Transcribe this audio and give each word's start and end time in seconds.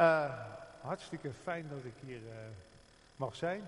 Uh, 0.00 0.32
hartstikke 0.80 1.30
fijn 1.42 1.68
dat 1.68 1.84
ik 1.84 1.92
hier 2.06 2.20
uh, 2.20 2.32
mag 3.16 3.36
zijn. 3.36 3.62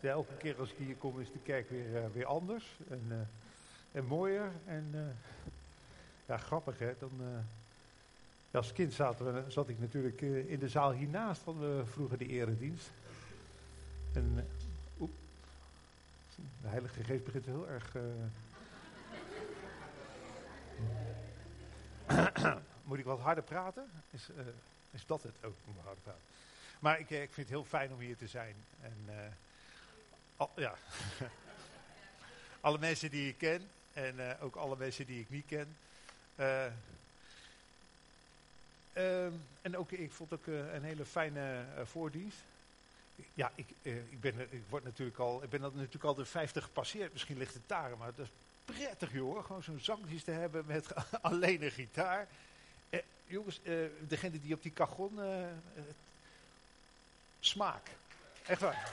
Elke 0.00 0.34
keer 0.34 0.58
als 0.58 0.70
ik 0.70 0.76
hier 0.76 0.96
kom 0.96 1.20
is 1.20 1.32
de 1.32 1.38
kerk 1.38 1.70
weer, 1.70 1.90
uh, 1.90 2.00
weer 2.12 2.26
anders 2.26 2.78
en, 2.90 3.28
en 3.92 4.04
mooier. 4.04 4.50
En 4.66 5.16
ja, 6.26 6.36
grappig 6.36 6.78
hè. 6.78 6.94
Dan, 6.98 7.10
als 8.50 8.72
kind 8.72 8.92
zat, 8.92 9.22
zat 9.48 9.68
ik 9.68 9.80
natuurlijk 9.80 10.20
in 10.20 10.58
de 10.58 10.68
zaal 10.68 10.92
hiernaast 10.92 11.42
van 11.42 11.84
vroeger 11.92 12.18
de 12.18 12.26
eredienst. 12.26 12.90
En 14.12 14.46
oep, 15.00 15.10
de 16.62 16.68
Heilige 16.68 17.04
Geest 17.04 17.24
begint 17.24 17.46
heel 17.46 17.68
erg... 17.68 17.92
Moet 22.84 22.98
ik 22.98 23.04
wat 23.04 23.20
harder 23.20 23.44
praten? 23.44 23.84
Is, 24.10 24.30
is 24.98 25.06
dat 25.06 25.22
het 25.22 25.34
ook? 25.42 25.56
Harder 25.84 26.02
praten. 26.02 26.22
Maar 26.78 27.00
ik, 27.00 27.10
eh, 27.10 27.22
ik 27.22 27.32
vind 27.32 27.48
het 27.48 27.56
heel 27.56 27.64
fijn 27.64 27.92
om 27.92 27.98
hier 27.98 28.16
te 28.16 28.26
zijn. 28.26 28.54
En 28.80 28.96
al, 30.36 30.50
ja. 30.56 30.74
alle 32.60 32.78
mensen 32.78 33.10
die 33.10 33.28
ik 33.28 33.38
ken 33.38 33.68
en 33.92 34.14
uh, 34.16 34.30
ook 34.40 34.56
alle 34.56 34.76
mensen 34.76 35.06
die 35.06 35.20
ik 35.20 35.30
niet 35.30 35.46
ken. 35.46 35.76
Ehm, 38.92 39.32
en 39.62 39.76
ook, 39.76 39.92
ik 39.92 40.12
vond 40.12 40.32
ook 40.32 40.46
een 40.46 40.82
hele 40.82 41.04
fijne 41.04 41.64
voordienst. 41.84 42.38
Ja, 43.34 43.52
ik, 43.54 43.66
ik, 43.82 44.20
ben, 44.20 44.40
ik, 44.52 44.62
word 44.68 44.84
natuurlijk 44.84 45.18
al, 45.18 45.42
ik 45.42 45.50
ben 45.50 45.60
natuurlijk 45.60 46.04
al 46.04 46.14
de 46.14 46.24
50 46.24 46.64
gepasseerd. 46.64 47.12
Misschien 47.12 47.38
ligt 47.38 47.54
het 47.54 47.62
daar, 47.66 47.98
maar 47.98 48.12
dat 48.14 48.26
is 48.26 48.32
prettig, 48.64 49.12
joh. 49.12 49.44
Gewoon 49.44 49.62
zo'n 49.62 49.80
zangjes 49.80 50.24
te 50.24 50.30
hebben 50.30 50.66
met 50.66 50.94
alleen 51.20 51.62
een 51.62 51.70
gitaar. 51.70 52.28
Jongens, 53.28 53.60
eh, 53.62 53.74
degene 54.00 54.40
die 54.40 54.54
op 54.54 54.62
die 54.62 54.72
kagon... 54.72 55.22
Eh, 55.22 55.42
eh 55.42 55.82
smaak. 57.40 57.86
Echt 58.46 58.60
waar. 58.60 58.92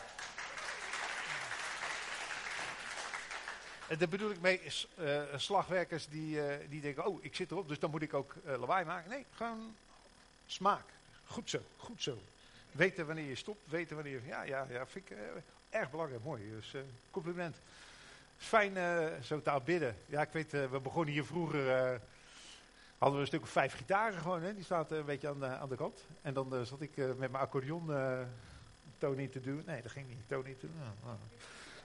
En 3.87 3.97
daar 3.97 4.09
bedoel 4.09 4.31
ik 4.31 4.41
mee 4.41 4.61
uh, 4.99 5.21
slagwerkers 5.35 6.07
die, 6.07 6.35
uh, 6.35 6.53
die 6.69 6.81
denken, 6.81 7.05
oh, 7.05 7.23
ik 7.23 7.35
zit 7.35 7.51
erop, 7.51 7.67
dus 7.67 7.79
dan 7.79 7.91
moet 7.91 8.01
ik 8.01 8.13
ook 8.13 8.35
uh, 8.45 8.59
lawaai 8.59 8.85
maken. 8.85 9.09
Nee, 9.09 9.25
gewoon 9.31 9.75
smaak. 10.45 10.85
Goed 11.25 11.49
zo, 11.49 11.59
goed 11.77 12.03
zo. 12.03 12.21
Weten 12.71 13.05
wanneer 13.05 13.25
je 13.25 13.35
stopt, 13.35 13.69
weten 13.69 13.95
wanneer. 13.95 14.21
Ja, 14.25 14.43
ja, 14.43 14.67
ja, 14.69 14.87
vind 14.87 15.09
ik 15.09 15.17
erg 15.69 15.91
belangrijk, 15.91 16.23
mooi. 16.23 16.49
Dus 16.49 16.73
compliment. 17.11 17.55
Fijn 18.37 18.75
uh, 18.75 19.07
zo 19.23 19.41
te 19.41 19.61
bidden. 19.65 19.95
Ja, 20.05 20.21
ik 20.21 20.31
weet, 20.31 20.53
uh, 20.53 20.71
we 20.71 20.79
begonnen 20.79 21.13
hier 21.13 21.25
vroeger, 21.25 21.93
uh, 21.93 21.99
hadden 22.97 23.15
we 23.15 23.21
een 23.21 23.27
stuk 23.27 23.41
of 23.41 23.49
vijf 23.49 23.73
gitaren 23.73 24.19
gewoon, 24.19 24.41
hè? 24.41 24.53
die 24.53 24.63
zaten 24.63 24.97
een 24.97 25.05
beetje 25.05 25.27
aan 25.27 25.39
de, 25.39 25.45
aan 25.45 25.69
de 25.69 25.75
kant. 25.75 26.05
En 26.21 26.33
dan 26.33 26.65
zat 26.65 26.81
ik 26.81 26.97
met 26.97 27.17
mijn 27.17 27.35
accordeon 27.35 27.91
Tony 28.97 29.27
te 29.27 29.41
doen. 29.41 29.63
Nee, 29.65 29.81
dat 29.81 29.91
ging 29.91 30.07
niet, 30.07 30.27
Tony 30.27 30.55
te 30.59 30.67
doen. 30.67 30.81
Oh, 30.81 31.09
oh. 31.09 31.19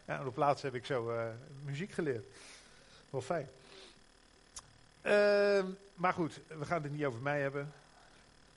Ja, 0.05 0.19
en 0.19 0.27
op 0.27 0.35
plaats 0.35 0.63
heb 0.63 0.75
ik 0.75 0.87
zo 0.87 1.13
muziek 1.65 1.93
geleerd. 1.93 2.27
Wel 3.11 3.21
fijn. 3.21 3.49
Ehm, 5.03 5.67
maar 5.95 6.13
goed, 6.13 6.41
we 6.47 6.65
gaan 6.65 6.83
het 6.83 6.93
niet 6.93 7.05
over 7.05 7.21
mij 7.21 7.41
hebben. 7.41 7.73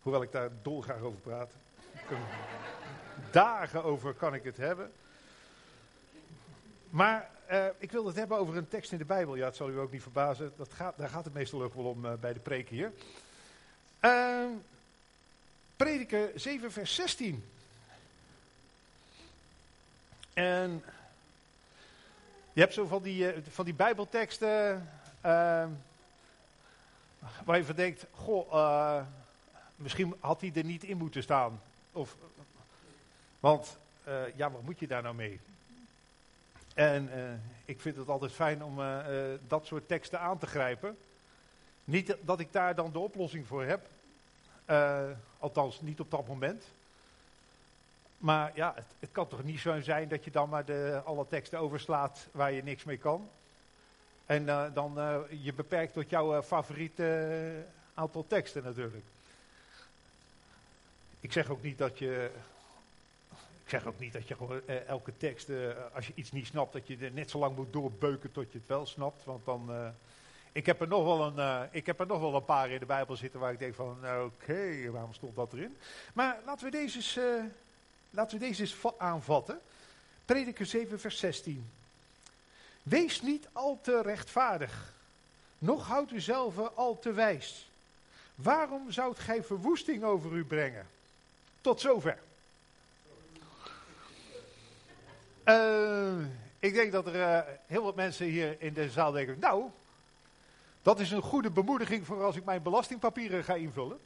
Hoewel 0.02 0.22
ik 0.22 0.32
daar 0.32 0.50
dolgraag 0.62 1.02
over 1.02 1.20
praat. 1.20 1.52
Dagen 3.32 3.84
over 3.84 4.14
kan 4.14 4.34
ik 4.34 4.44
het 4.44 4.58
hebben. 4.58 4.92
Maar 6.94 7.30
uh, 7.52 7.66
ik 7.78 7.92
wil 7.92 8.06
het 8.06 8.16
hebben 8.16 8.38
over 8.38 8.58
een 8.58 8.68
tekst 8.68 8.92
in 8.92 8.98
de 8.98 9.06
Bijbel. 9.06 9.36
Ja, 9.36 9.46
het 9.46 9.56
zal 9.56 9.70
u 9.70 9.80
ook 9.80 9.92
niet 9.92 10.02
verbazen. 10.02 10.54
Dat 10.58 10.74
gaat, 10.74 10.98
daar 10.98 11.10
gaat 11.10 11.26
het 11.26 11.34
meestal 11.34 11.64
ook 11.64 11.74
wel 11.74 11.86
om 11.86 12.06
uh, 12.06 12.14
bij 12.14 12.34
de 12.34 12.40
preken 12.40 12.76
hier. 12.76 12.92
Uh, 14.02 14.46
Prediker 15.76 16.32
7, 16.36 16.72
vers 16.72 16.96
16. 16.96 17.44
En 20.34 20.84
je 22.54 22.62
hebt 22.62 22.74
zo 22.74 22.86
van 22.86 23.04
die, 23.04 23.36
uh, 23.36 23.42
van 23.50 23.66
die 23.66 23.74
Bijbelteksten. 23.74 24.90
Ehm, 25.22 25.70
waar 27.44 27.58
je 27.58 27.66
van 27.66 27.76
denkt: 27.76 28.06
Goh, 28.12 29.02
misschien 29.76 30.16
had 30.20 30.42
hij 30.42 30.52
er 30.56 30.64
niet 30.64 30.84
in 30.84 30.98
moeten 30.98 31.24
staan. 31.24 31.62
Of, 31.92 32.16
want 33.40 33.78
ja, 34.36 34.52
wat 34.52 34.64
moet 34.64 34.80
je 34.80 34.88
daar 34.88 35.02
nou 35.02 35.16
mee? 35.16 35.40
En 36.74 37.10
uh, 37.16 37.24
ik 37.66 37.82
vind 37.82 37.96
het 37.96 38.10
altijd 38.10 38.32
fijn 38.32 38.64
om 38.64 38.80
uh, 38.80 38.98
uh, 39.10 39.40
dat 39.48 39.66
soort 39.66 39.88
teksten 39.88 40.20
aan 40.20 40.38
te 40.38 40.48
grijpen. 40.48 40.98
Niet 41.84 42.16
dat 42.22 42.40
ik 42.40 42.52
daar 42.52 42.76
dan 42.76 42.92
de 42.92 43.00
oplossing 43.00 43.48
voor 43.48 43.64
heb. 43.64 43.88
althans, 45.40 45.82
niet 45.82 46.00
op 46.00 46.12
dat 46.12 46.28
moment. 46.28 46.64
Maar 48.18 48.52
ja, 48.56 48.74
het, 48.76 48.86
het, 49.00 49.12
kan 49.12 49.28
toch 49.28 49.44
niet 49.44 49.60
zo 49.60 49.82
zijn 49.82 50.08
dat 50.08 50.24
je 50.24 50.32
dan 50.32 50.50
maar 50.50 50.66
de, 50.66 51.02
alle 51.06 51.26
teksten 51.30 51.60
overslaat 51.60 52.28
waar 52.32 52.52
je 52.52 52.64
niks 52.64 52.84
mee 52.84 52.98
kan. 52.98 53.30
En 54.26 54.46
dan 54.74 54.94
je 55.42 55.54
beperkt 55.54 55.94
tot 55.94 56.10
jouw 56.10 56.44
favoriete 56.44 57.64
aantal 57.94 58.26
teksten 58.28 58.64
natuurlijk. 58.64 59.06
Ik 61.20 61.32
zeg 61.32 61.50
ook 61.50 61.64
niet 61.64 61.78
dat 61.78 62.00
je 62.00 62.32
zeg 63.80 63.86
ook 63.86 64.00
niet 64.00 64.14
dat 64.14 64.28
je 64.28 64.36
gewoon 64.36 64.62
eh, 64.66 64.88
elke 64.88 65.12
tekst, 65.18 65.50
eh, 65.50 65.58
als 65.94 66.08
je 66.08 66.14
iets 66.16 66.32
niet 66.32 66.48
snapt, 66.48 66.74
dat 66.74 66.88
je 66.88 66.98
er 66.98 67.12
net 67.12 67.30
zo 67.30 67.40
lang 67.40 67.56
moet 67.56 67.74
doorbeuken 67.74 68.32
tot 68.32 68.52
je 68.52 68.58
het 68.58 68.68
wel 68.68 68.86
snapt. 68.86 69.24
Want 69.24 69.46
dan, 69.46 69.66
uh, 69.70 69.88
ik, 70.52 70.66
heb 70.66 70.82
er 70.82 70.88
nog 70.88 71.04
wel 71.04 71.26
een, 71.28 71.70
ik 71.72 71.86
heb 71.86 72.00
er 72.00 72.08
nog 72.08 72.20
wel 72.20 72.36
een 72.36 72.46
paar 72.46 72.70
in 72.70 72.80
de 72.80 72.86
Bijbel 72.86 73.16
zitten 73.16 73.40
waar 73.40 73.52
ik 73.52 73.60
denk 73.60 73.76
van, 73.76 73.98
oké, 74.24 74.92
waarom 74.92 75.14
stond 75.14 75.36
dat 75.36 75.54
erin? 75.54 75.78
Maar 76.14 76.40
laten 76.46 76.66
we 76.66 76.72
deze 76.72 76.96
eens, 76.98 77.20
laten 78.10 78.40
we 78.40 78.46
deze 78.46 78.62
eens 78.62 78.76
aanvatten. 78.98 79.60
Prediker 80.26 80.66
7 80.66 81.00
vers 81.00 81.18
16. 81.18 81.70
Wees 82.84 83.22
niet 83.22 83.48
al 83.52 83.80
te 83.82 84.02
rechtvaardig, 84.02 84.94
nog 85.58 85.88
houdt 85.88 86.12
u 86.12 86.20
zelf 86.20 86.58
al 86.76 87.00
te 87.00 87.12
wijs. 87.12 87.70
Waarom 88.36 88.92
zoudt 88.92 89.20
gij 89.20 89.44
verwoesting 89.44 90.04
over 90.04 90.32
u 90.32 90.46
brengen? 90.46 90.88
Tot 91.62 91.82
zover. 91.82 92.18
Uh, 95.46 96.26
ik 96.60 96.74
denk 96.74 96.92
dat 96.92 97.08
er 97.08 97.16
uh, 97.16 97.40
heel 97.68 97.84
wat 97.84 97.96
mensen 97.96 98.26
hier 98.26 98.56
in 98.62 98.74
deze 98.74 98.92
zaal 98.92 99.12
denken, 99.12 99.40
nou, 99.40 99.64
dat 100.82 101.00
is 101.00 101.12
een 101.12 101.22
goede 101.22 101.50
bemoediging 101.50 102.06
voor 102.06 102.24
als 102.24 102.36
ik 102.36 102.46
mijn 102.46 102.62
belastingpapieren 102.62 103.44
ga 103.44 103.54
invullen. 103.54 104.00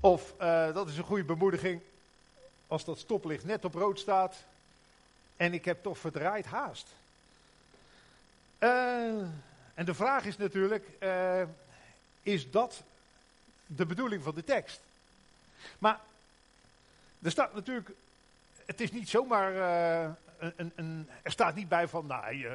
Of 0.00 0.34
uh, 0.40 0.74
dat 0.74 0.88
is 0.88 0.98
een 0.98 1.04
goede 1.04 1.24
bemoediging 1.24 1.80
als 2.66 2.84
dat 2.84 2.98
stoplicht 2.98 3.44
net 3.44 3.64
op 3.64 3.74
rood 3.74 3.98
staat 3.98 4.36
en 5.36 5.54
ik 5.54 5.64
heb 5.64 5.82
toch 5.82 5.98
verdraaid 5.98 6.46
haast. 6.46 6.86
en 9.74 9.84
de 9.84 9.94
vraag 9.94 10.24
is 10.24 10.36
natuurlijk, 10.36 10.86
is 12.22 12.50
dat 12.50 12.82
de 13.66 13.86
bedoeling 13.86 14.22
van 14.22 14.34
de 14.34 14.44
tekst? 14.44 14.80
Maar 15.78 16.00
er 17.24 17.30
staat 17.30 17.54
natuurlijk, 17.54 17.90
het 18.66 18.80
is 18.80 18.92
niet 18.92 19.08
zomaar, 19.08 19.54
uh, 19.54 20.12
een, 20.56 20.72
een, 20.74 21.08
er 21.22 21.30
staat 21.30 21.54
niet 21.54 21.68
bij 21.68 21.88
van, 21.88 22.06
nou, 22.06 22.34
uh, 22.34 22.50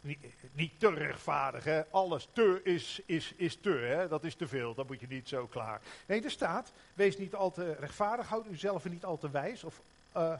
niet, 0.00 0.18
niet, 0.52 0.72
te 0.78 0.90
rechtvaardig, 0.90 1.84
alles 1.90 2.28
te 2.32 2.60
is, 2.64 3.00
is, 3.06 3.32
is 3.36 3.56
te, 3.60 3.70
hè. 3.70 4.08
dat 4.08 4.24
is 4.24 4.34
te 4.34 4.48
veel, 4.48 4.74
dat 4.74 4.86
moet 4.86 5.00
je 5.00 5.06
niet 5.08 5.28
zo 5.28 5.46
klaar. 5.46 5.80
Nee, 6.06 6.22
er 6.22 6.30
staat, 6.30 6.72
wees 6.94 7.18
niet 7.18 7.34
al 7.34 7.50
te 7.50 7.72
rechtvaardig, 7.72 8.28
houd 8.28 8.46
uzelf 8.46 8.84
niet 8.84 9.04
al 9.04 9.18
te 9.18 9.30
wijs. 9.30 9.64
Of, 9.64 9.80
uh, 10.16 10.32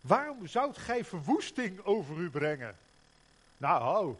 waarom 0.00 0.46
zoudt 0.46 0.78
gij 0.78 1.04
verwoesting 1.04 1.84
over 1.84 2.18
u 2.18 2.30
brengen? 2.30 2.76
Nou, 3.56 4.14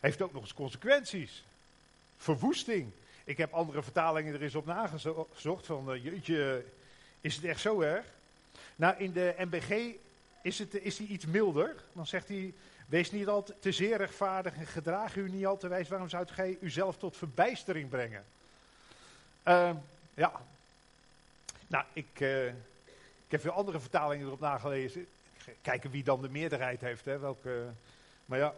heeft 0.00 0.22
ook 0.22 0.32
nog 0.32 0.42
eens 0.42 0.54
consequenties. 0.54 1.44
Verwoesting. 2.16 2.90
Ik 3.24 3.36
heb 3.36 3.52
andere 3.52 3.82
vertalingen 3.82 4.34
er 4.34 4.42
eens 4.42 4.54
op 4.54 4.66
nagezocht 4.66 5.66
van, 5.66 6.00
jeetje, 6.00 6.64
is 7.22 7.34
het 7.36 7.44
echt 7.44 7.60
zo 7.60 7.80
erg? 7.80 8.04
Nou, 8.76 8.96
in 8.98 9.12
de 9.12 9.34
MBG 9.38 9.94
is, 10.42 10.58
het, 10.58 10.74
is 10.74 10.98
hij 10.98 11.06
iets 11.06 11.26
milder. 11.26 11.74
Dan 11.92 12.06
zegt 12.06 12.28
hij, 12.28 12.54
wees 12.86 13.10
niet 13.10 13.26
al 13.26 13.44
te 13.60 13.72
zeer 13.72 13.96
rechtvaardig 13.96 14.54
en 14.54 14.66
gedraag 14.66 15.16
u 15.16 15.30
niet 15.30 15.46
al 15.46 15.56
te 15.56 15.68
wijs. 15.68 15.88
Waarom 15.88 16.08
zou 16.08 16.26
gij 16.26 16.56
uzelf 16.60 16.98
tot 16.98 17.16
verbijstering 17.16 17.88
brengen? 17.88 18.24
Uh, 19.48 19.70
ja. 20.14 20.32
Nou, 21.66 21.84
ik, 21.92 22.20
uh, 22.20 22.46
ik 22.46 23.28
heb 23.28 23.40
veel 23.40 23.50
andere 23.50 23.80
vertalingen 23.80 24.26
erop 24.26 24.40
nagelezen. 24.40 25.06
Kijken 25.62 25.90
wie 25.90 26.04
dan 26.04 26.22
de 26.22 26.28
meerderheid 26.28 26.80
heeft. 26.80 27.04
Hè, 27.04 27.18
welke, 27.18 27.66
maar 28.24 28.38
ja, 28.38 28.54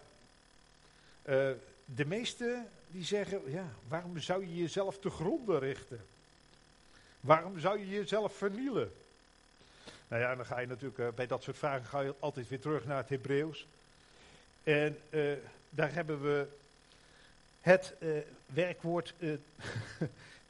uh, 1.29 1.51
de 1.85 2.05
meesten 2.07 2.69
die 2.87 3.05
zeggen, 3.05 3.51
ja, 3.51 3.69
waarom 3.89 4.19
zou 4.19 4.47
je 4.47 4.57
jezelf 4.57 4.99
te 4.99 5.11
gronden 5.11 5.59
richten? 5.59 6.01
Waarom 7.25 7.59
zou 7.59 7.79
je 7.79 7.89
jezelf 7.89 8.37
vernielen? 8.37 8.93
Nou 10.09 10.23
ja, 10.23 10.35
dan 10.35 10.47
ga 10.47 10.59
je 10.59 10.67
natuurlijk 10.67 10.99
uh, 10.99 11.09
bij 11.15 11.27
dat 11.27 11.43
soort 11.43 11.57
vragen 11.57 11.87
ga 11.87 12.01
je 12.01 12.15
altijd 12.19 12.49
weer 12.49 12.61
terug 12.61 12.85
naar 12.85 12.97
het 12.97 13.09
Hebreeuws. 13.09 13.67
En 14.63 14.99
uh, 15.11 15.33
daar 15.71 15.93
hebben 15.93 16.23
we 16.23 16.47
het 17.61 17.95
uh, 17.99 18.19
werkwoord 18.47 19.15
uh, 19.19 19.37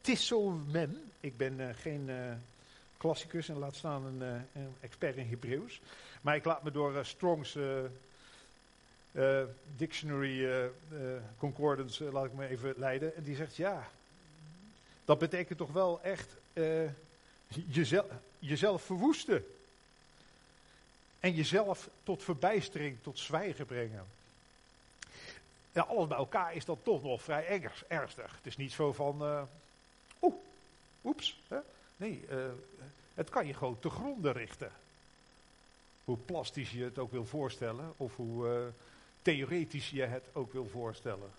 tissomem. 0.01 1.11
Ik 1.21 1.37
ben 1.37 1.75
geen 1.75 2.11
klassicus 2.97 3.49
en 3.49 3.59
laat 3.59 3.75
staan 3.75 4.05
een, 4.05 4.21
een, 4.53 4.75
expert 4.81 5.17
in 5.17 5.29
Hebreeuws. 5.29 5.81
Maar 6.21 6.37
ik 6.37 6.45
laat 6.45 6.63
me 6.63 6.71
door 6.71 7.05
Strong's 7.05 7.59
Dictionary 9.77 10.71
Concordance 11.39 12.05
laat 12.05 12.25
ik 12.25 12.33
me 12.33 12.47
even 12.47 12.75
leiden. 12.77 13.17
En 13.17 13.23
die 13.23 13.37
zegt 13.37 13.57
ja, 13.57 13.89
dat 15.05 15.19
betekent 15.19 15.59
toch 15.59 15.73
wel 15.73 16.03
echt 16.03 16.37
jezelf, 17.69 18.07
jezelf 18.39 18.83
verwoesten. 18.83 19.47
En 21.21 21.35
jezelf 21.35 21.89
tot 22.03 22.23
verbijstering, 22.23 22.97
tot 23.03 23.19
zwijgen 23.19 23.67
brengen. 23.67 24.07
Ja, 25.73 25.83
alles 25.83 26.09
bij 26.09 26.17
elkaar 26.17 26.55
is 26.55 26.65
dat 26.65 26.79
toch 26.83 27.03
nog 27.03 27.23
vrij 27.23 27.71
ernstig. 27.89 28.37
Het 28.37 28.47
is 28.47 28.57
niet 28.57 28.73
zo 28.73 28.93
van, 28.93 29.23
uh, 29.23 29.43
oeh, 30.23 30.35
oeps. 31.05 31.41
Hè? 31.49 31.59
Nee, 31.97 32.25
uh, 32.31 32.45
het 33.15 33.31
kan 33.31 33.47
je 33.47 33.55
gewoon 33.55 33.79
te 33.79 33.91
gronden 33.91 34.33
richten. 34.33 34.73
Hoe 36.05 36.17
plastisch 36.17 36.71
je 36.71 36.85
het 36.85 36.99
ook 36.99 37.11
wil 37.11 37.25
voorstellen, 37.25 37.93
of 37.97 38.17
hoe 38.17 38.73
theoretisch 39.23 39.91
je 39.91 40.03
het 40.03 40.25
ook 40.33 40.53
wil 40.53 40.69
voorstellen. 40.69 41.31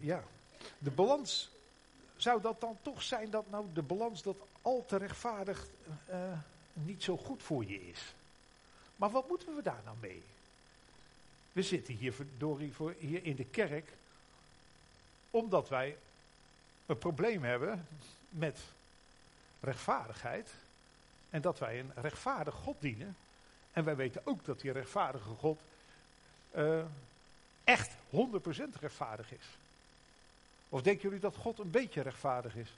Ja, 0.00 0.22
de 0.78 0.90
balans, 0.90 1.50
zou 2.16 2.40
dat 2.40 2.60
dan 2.60 2.76
toch 2.82 3.02
zijn 3.02 3.30
dat 3.30 3.50
nou 3.50 3.66
de 3.72 3.82
balans 3.82 4.22
dat 4.22 4.36
al 4.62 4.84
te 4.86 4.96
rechtvaardig 4.96 5.66
niet 6.72 7.02
zo 7.02 7.16
goed 7.16 7.42
voor 7.42 7.64
je 7.64 7.88
is? 7.88 8.14
Maar 8.96 9.10
wat 9.10 9.28
moeten 9.28 9.56
we 9.56 9.62
daar 9.62 9.80
nou 9.84 9.96
mee? 10.00 10.22
We 11.52 11.62
zitten 11.62 11.94
hier, 11.94 12.14
voor, 12.72 12.94
hier 12.98 13.24
in 13.24 13.36
de 13.36 13.44
kerk 13.44 13.92
omdat 15.30 15.68
wij 15.68 15.96
een 16.86 16.98
probleem 16.98 17.42
hebben 17.44 17.86
met 18.28 18.58
rechtvaardigheid. 19.60 20.50
En 21.30 21.40
dat 21.40 21.58
wij 21.58 21.80
een 21.80 21.92
rechtvaardig 21.94 22.54
God 22.54 22.76
dienen. 22.80 23.16
En 23.72 23.84
wij 23.84 23.96
weten 23.96 24.20
ook 24.24 24.44
dat 24.44 24.60
die 24.60 24.72
rechtvaardige 24.72 25.28
God 25.28 25.60
uh, 26.56 26.84
echt 27.66 27.90
100% 27.90 28.80
rechtvaardig 28.80 29.32
is. 29.32 29.46
Of 30.68 30.82
denken 30.82 31.02
jullie 31.02 31.20
dat 31.20 31.36
God 31.36 31.58
een 31.58 31.70
beetje 31.70 32.00
rechtvaardig 32.00 32.56
is? 32.56 32.68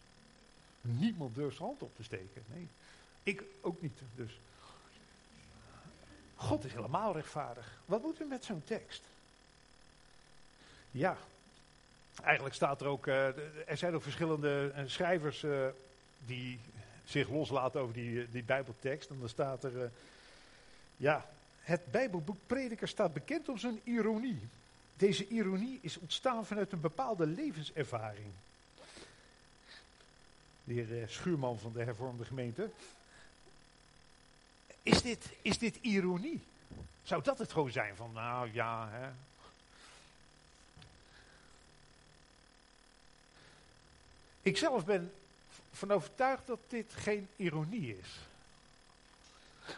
Niemand 0.80 1.34
durft 1.34 1.56
zijn 1.56 1.68
hand 1.68 1.82
op 1.82 1.96
te 1.96 2.02
steken. 2.02 2.44
Nee, 2.46 2.68
ik 3.22 3.42
ook 3.60 3.82
niet. 3.82 3.98
Dus 4.14 4.38
God 6.34 6.64
is 6.64 6.72
helemaal 6.72 7.12
rechtvaardig. 7.12 7.78
Wat 7.84 8.02
moeten 8.02 8.22
we 8.22 8.28
met 8.28 8.44
zo'n 8.44 8.62
tekst? 8.64 9.02
Ja, 10.90 11.16
eigenlijk 12.22 12.54
staat 12.54 12.80
er 12.80 12.86
ook, 12.86 13.06
uh, 13.06 13.26
er 13.68 13.76
zijn 13.76 13.94
ook 13.94 14.02
verschillende 14.02 14.72
uh, 14.76 14.82
schrijvers 14.86 15.42
uh, 15.42 15.66
die 16.26 16.58
zich 17.04 17.28
loslaten 17.28 17.80
over 17.80 17.94
die, 17.94 18.30
die 18.30 18.42
Bijbeltekst. 18.42 19.10
En 19.10 19.18
dan 19.18 19.28
staat 19.28 19.64
er, 19.64 19.90
ja, 20.96 21.26
het 21.62 21.90
Bijbelboek 21.90 22.38
Prediker 22.46 22.88
staat 22.88 23.12
bekend 23.12 23.48
om 23.48 23.58
zijn 23.58 23.80
ironie. 23.84 24.48
Deze 24.98 25.28
ironie 25.28 25.78
is 25.82 25.96
ontstaan 25.96 26.46
vanuit 26.46 26.72
een 26.72 26.80
bepaalde 26.80 27.26
levenservaring. 27.26 28.32
De 30.64 30.72
heer 30.72 31.08
Schuurman 31.08 31.58
van 31.58 31.72
de 31.72 31.82
hervormde 31.82 32.24
gemeente, 32.24 32.70
is 34.82 35.02
dit, 35.02 35.30
is 35.42 35.58
dit 35.58 35.76
ironie? 35.80 36.40
Zou 37.02 37.22
dat 37.22 37.38
het 37.38 37.52
gewoon 37.52 37.70
zijn 37.70 37.96
van, 37.96 38.12
nou 38.12 38.52
ja, 38.52 38.88
hè? 38.90 39.10
Ik 44.42 44.56
zelf 44.56 44.84
ben 44.84 45.12
van 45.72 45.90
overtuigd 45.90 46.46
dat 46.46 46.58
dit 46.68 46.92
geen 46.92 47.28
ironie 47.36 47.98
is. 47.98 48.18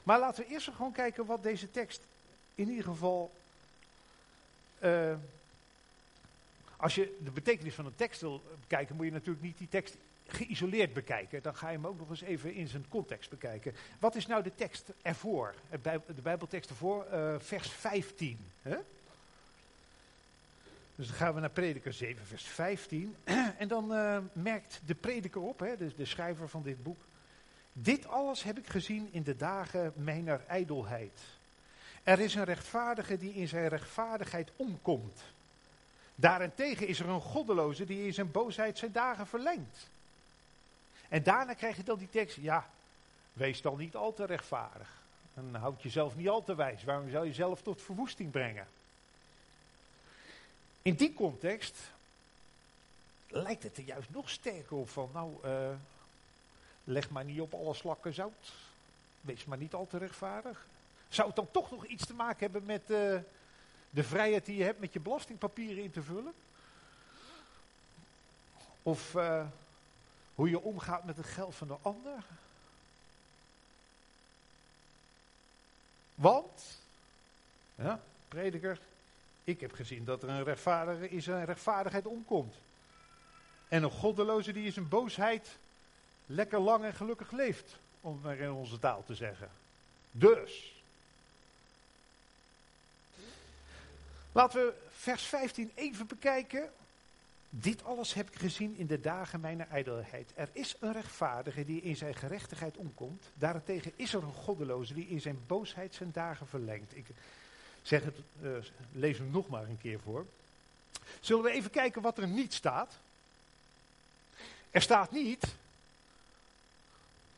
Maar 0.02 0.18
laten 0.18 0.44
we 0.44 0.50
eerst 0.50 0.68
gewoon 0.68 0.92
kijken 0.92 1.26
wat 1.26 1.42
deze 1.42 1.70
tekst 1.70 2.00
in 2.54 2.68
ieder 2.68 2.84
geval. 2.84 3.32
Uh, 4.80 5.12
als 6.76 6.94
je 6.94 7.16
de 7.24 7.30
betekenis 7.30 7.74
van 7.74 7.86
een 7.86 7.96
tekst 7.96 8.20
wil 8.20 8.42
bekijken, 8.60 8.96
moet 8.96 9.04
je 9.04 9.12
natuurlijk 9.12 9.44
niet 9.44 9.58
die 9.58 9.68
tekst 9.68 9.96
geïsoleerd 10.26 10.92
bekijken, 10.92 11.42
dan 11.42 11.56
ga 11.56 11.68
je 11.68 11.76
hem 11.76 11.86
ook 11.86 11.98
nog 11.98 12.10
eens 12.10 12.20
even 12.20 12.54
in 12.54 12.68
zijn 12.68 12.84
context 12.88 13.30
bekijken. 13.30 13.74
Wat 13.98 14.14
is 14.14 14.26
nou 14.26 14.42
de 14.42 14.54
tekst 14.54 14.92
ervoor? 15.02 15.54
De 15.82 16.22
Bijbeltekst 16.22 16.70
ervoor, 16.70 17.06
uh, 17.12 17.34
vers 17.38 17.70
15. 17.70 18.38
Hè? 18.62 18.76
Dus 20.94 21.06
dan 21.06 21.16
gaan 21.16 21.34
we 21.34 21.40
naar 21.40 21.50
Prediker 21.50 21.92
7, 21.92 22.26
vers 22.26 22.44
15. 22.44 23.16
en 23.58 23.68
dan 23.68 23.92
uh, 23.92 24.18
merkt 24.32 24.80
de 24.86 24.94
prediker 24.94 25.40
op, 25.40 25.58
hè, 25.58 25.76
dus 25.76 25.94
de 25.96 26.04
schrijver 26.04 26.48
van 26.48 26.62
dit 26.62 26.82
boek. 26.82 26.98
Dit 27.72 28.06
alles 28.06 28.42
heb 28.42 28.58
ik 28.58 28.66
gezien 28.66 29.08
in 29.10 29.22
de 29.22 29.36
dagen 29.36 29.92
mijner 29.96 30.40
ijdelheid. 30.46 31.20
Er 32.02 32.20
is 32.20 32.34
een 32.34 32.44
rechtvaardige 32.44 33.18
die 33.18 33.34
in 33.34 33.48
zijn 33.48 33.68
rechtvaardigheid 33.68 34.50
omkomt. 34.56 35.22
Daarentegen 36.14 36.86
is 36.86 37.00
er 37.00 37.08
een 37.08 37.20
goddeloze 37.20 37.84
die 37.84 38.06
in 38.06 38.14
zijn 38.14 38.30
boosheid 38.30 38.78
zijn 38.78 38.92
dagen 38.92 39.26
verlengt. 39.26 39.88
En 41.08 41.22
daarna 41.22 41.54
krijg 41.54 41.76
je 41.76 41.82
dan 41.82 41.98
die 41.98 42.10
tekst, 42.10 42.36
ja, 42.36 42.70
wees 43.32 43.62
dan 43.62 43.78
niet 43.78 43.96
al 43.96 44.14
te 44.14 44.24
rechtvaardig. 44.24 44.88
En 45.34 45.54
houd 45.54 45.82
jezelf 45.82 46.16
niet 46.16 46.28
al 46.28 46.44
te 46.44 46.54
wijs. 46.54 46.84
Waarom 46.84 47.10
zou 47.10 47.24
je 47.24 47.30
jezelf 47.30 47.62
tot 47.62 47.82
verwoesting 47.82 48.30
brengen? 48.30 48.66
In 50.82 50.94
die 50.94 51.14
context 51.14 51.76
lijkt 53.28 53.62
het 53.62 53.76
er 53.76 53.82
juist 53.82 54.10
nog 54.10 54.30
sterker 54.30 54.76
op 54.76 54.88
van, 54.88 55.10
nou, 55.12 55.32
uh, 55.44 55.70
leg 56.84 57.10
maar 57.10 57.24
niet 57.24 57.40
op 57.40 57.54
alle 57.54 57.74
slakken 57.74 58.14
zout. 58.14 58.52
Wees 59.20 59.44
maar 59.44 59.58
niet 59.58 59.74
al 59.74 59.86
te 59.86 59.98
rechtvaardig. 59.98 60.66
Zou 61.10 61.26
het 61.26 61.36
dan 61.36 61.50
toch 61.50 61.70
nog 61.70 61.86
iets 61.86 62.06
te 62.06 62.14
maken 62.14 62.38
hebben 62.40 62.64
met 62.64 62.82
uh, 62.82 63.20
de 63.90 64.04
vrijheid 64.04 64.46
die 64.46 64.56
je 64.56 64.64
hebt 64.64 64.80
met 64.80 64.92
je 64.92 65.00
belastingpapieren 65.00 65.82
in 65.82 65.90
te 65.90 66.02
vullen? 66.02 66.32
Of 68.82 69.14
uh, 69.14 69.46
hoe 70.34 70.50
je 70.50 70.60
omgaat 70.60 71.04
met 71.04 71.16
het 71.16 71.26
geld 71.26 71.54
van 71.54 71.68
de 71.68 71.76
ander. 71.82 72.24
Want, 76.14 76.80
ja, 77.74 78.00
prediker, 78.28 78.78
ik 79.44 79.60
heb 79.60 79.72
gezien 79.72 80.04
dat 80.04 80.22
er 80.22 80.28
een 80.28 80.44
rechtvaardige 80.44 81.08
in 81.08 81.22
zijn 81.22 81.44
rechtvaardigheid 81.44 82.06
omkomt. 82.06 82.54
En 83.68 83.82
een 83.82 83.90
goddeloze 83.90 84.52
die 84.52 84.64
in 84.64 84.72
zijn 84.72 84.88
boosheid 84.88 85.58
lekker 86.26 86.58
lang 86.58 86.84
en 86.84 86.94
gelukkig 86.94 87.30
leeft, 87.30 87.78
om 88.00 88.20
maar 88.22 88.36
in 88.36 88.50
onze 88.50 88.78
taal 88.78 89.04
te 89.04 89.14
zeggen. 89.14 89.50
Dus. 90.10 90.79
Laten 94.32 94.66
we 94.66 94.74
vers 94.88 95.22
15 95.22 95.72
even 95.74 96.06
bekijken. 96.06 96.70
Dit 97.50 97.84
alles 97.84 98.14
heb 98.14 98.30
ik 98.30 98.38
gezien 98.38 98.76
in 98.76 98.86
de 98.86 99.00
dagen 99.00 99.40
mijner 99.40 99.66
ijdelheid. 99.70 100.30
Er 100.34 100.48
is 100.52 100.76
een 100.80 100.92
rechtvaardige 100.92 101.64
die 101.64 101.82
in 101.82 101.96
zijn 101.96 102.14
gerechtigheid 102.14 102.76
omkomt. 102.76 103.24
Daarentegen 103.34 103.92
is 103.96 104.14
er 104.14 104.22
een 104.22 104.32
goddeloze 104.32 104.94
die 104.94 105.08
in 105.08 105.20
zijn 105.20 105.38
boosheid 105.46 105.94
zijn 105.94 106.10
dagen 106.12 106.46
verlengt. 106.46 106.96
Ik 106.96 107.06
zeg 107.82 108.04
het, 108.04 108.16
uh, 108.42 108.50
lees 108.92 109.18
hem 109.18 109.30
nog 109.30 109.48
maar 109.48 109.62
een 109.62 109.80
keer 109.80 110.00
voor. 110.00 110.26
Zullen 111.20 111.42
we 111.42 111.50
even 111.50 111.70
kijken 111.70 112.02
wat 112.02 112.18
er 112.18 112.28
niet 112.28 112.54
staat? 112.54 112.98
Er 114.70 114.82
staat 114.82 115.10
niet. 115.10 115.44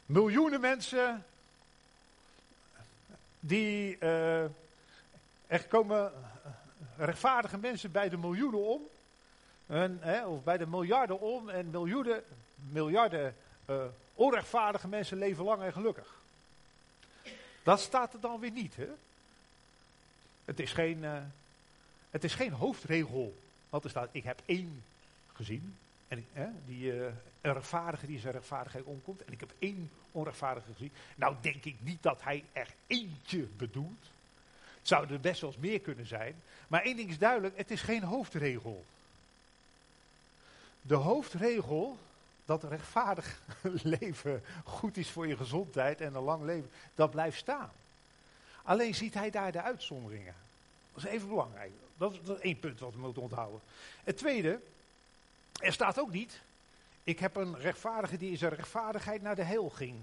Miljoenen 0.07 0.61
mensen 0.61 1.25
die. 3.41 3.97
Uh, 4.01 4.43
er 5.47 5.65
komen 5.69 6.13
rechtvaardige 7.05 7.59
mensen 7.59 7.93
bij 7.93 8.09
de 8.09 8.17
miljoenen 8.17 8.61
om 8.61 8.83
hè, 10.01 10.27
of 10.27 10.43
bij 10.43 10.59
de 10.59 10.67
miljarden 10.67 11.21
om 11.21 11.49
en 11.49 11.71
miljoenen, 11.71 12.23
miljarden 12.71 13.37
uh, 13.67 13.85
onrechtvaardige 14.15 14.89
mensen 14.89 15.19
leven 15.19 15.45
lang 15.45 15.63
en 15.63 15.73
gelukkig. 15.73 16.21
Dat 17.63 17.81
staat 17.81 18.15
er 18.15 18.21
dan 18.21 18.41
weer 18.41 18.51
niet. 18.51 18.77
Hè? 18.77 18.89
Het, 20.45 20.61
is 20.61 20.73
geen, 20.73 20.99
uh, 20.99 21.17
het 22.11 22.25
is 22.25 22.35
geen 22.35 22.53
hoofdregel. 22.53 23.35
Want 23.71 23.85
er 23.85 23.91
staat, 23.91 24.09
ik 24.13 24.25
heb 24.25 24.41
één 24.47 24.83
gezien. 25.33 25.77
En, 26.09 26.27
hè, 26.33 26.47
die, 26.67 26.95
uh, 26.95 27.05
een 27.41 27.53
rechtvaardige 27.53 28.07
die 28.07 28.19
zijn 28.19 28.33
rechtvaardigheid 28.33 28.85
omkomt. 28.85 29.25
En 29.25 29.33
ik 29.33 29.41
heb 29.41 29.53
één 29.59 29.91
onrechtvaardige 30.13 30.73
gezien. 30.73 30.93
Nou 31.15 31.37
denk 31.41 31.65
ik 31.65 31.77
niet 31.81 32.03
dat 32.03 32.23
hij 32.23 32.45
er 32.53 32.69
eentje 32.87 33.43
bedoelt. 33.43 34.11
Zouden 34.83 35.15
er 35.15 35.21
best 35.21 35.41
wel 35.41 35.51
eens 35.51 35.59
meer 35.59 35.81
kunnen 35.81 36.07
zijn. 36.07 36.43
Maar 36.69 36.83
één 36.83 36.97
ding 36.97 37.11
is 37.11 37.19
duidelijk, 37.19 37.57
het 37.57 37.71
is 37.71 37.83
geen 37.83 38.03
hoofdregel. 38.03 38.85
De 40.83 40.95
hoofdregel 40.95 41.99
dat 42.45 42.63
rechtvaardig 42.63 43.41
leven 43.97 44.43
goed 44.65 44.97
is 44.97 45.11
voor 45.11 45.27
je 45.27 45.37
gezondheid 45.37 46.01
en 46.01 46.15
een 46.15 46.23
lang 46.23 46.45
leven, 46.45 46.71
dat 46.95 47.11
blijft 47.11 47.39
staan. 47.39 47.71
Alleen 48.63 48.95
ziet 48.95 49.15
hij 49.15 49.31
daar 49.31 49.53
de 49.53 49.63
uitzonderingen. 49.63 50.35
Dat 50.95 51.05
is 51.05 51.11
even 51.11 51.29
belangrijk. 51.29 51.73
Dat, 51.97 52.13
is 52.13 52.41
één 52.41 52.59
punt 52.59 52.81
wat 52.81 52.93
we 52.93 53.01
moeten 53.01 53.23
onthouden. 53.23 53.61
Het 54.05 54.17
tweede, 54.17 54.61
er 55.61 55.73
staat 55.73 55.99
ook 55.99 56.11
niet, 56.13 56.41
ik 57.05 57.19
heb 57.19 57.37
een 57.37 57.59
rechtvaardige 57.59 58.17
die 58.17 58.31
in 58.31 58.37
zijn 58.37 58.55
rechtvaardigheid 58.55 59.23
naar 59.23 59.37
de 59.37 59.43
hel 59.43 59.71
ging. 59.71 59.97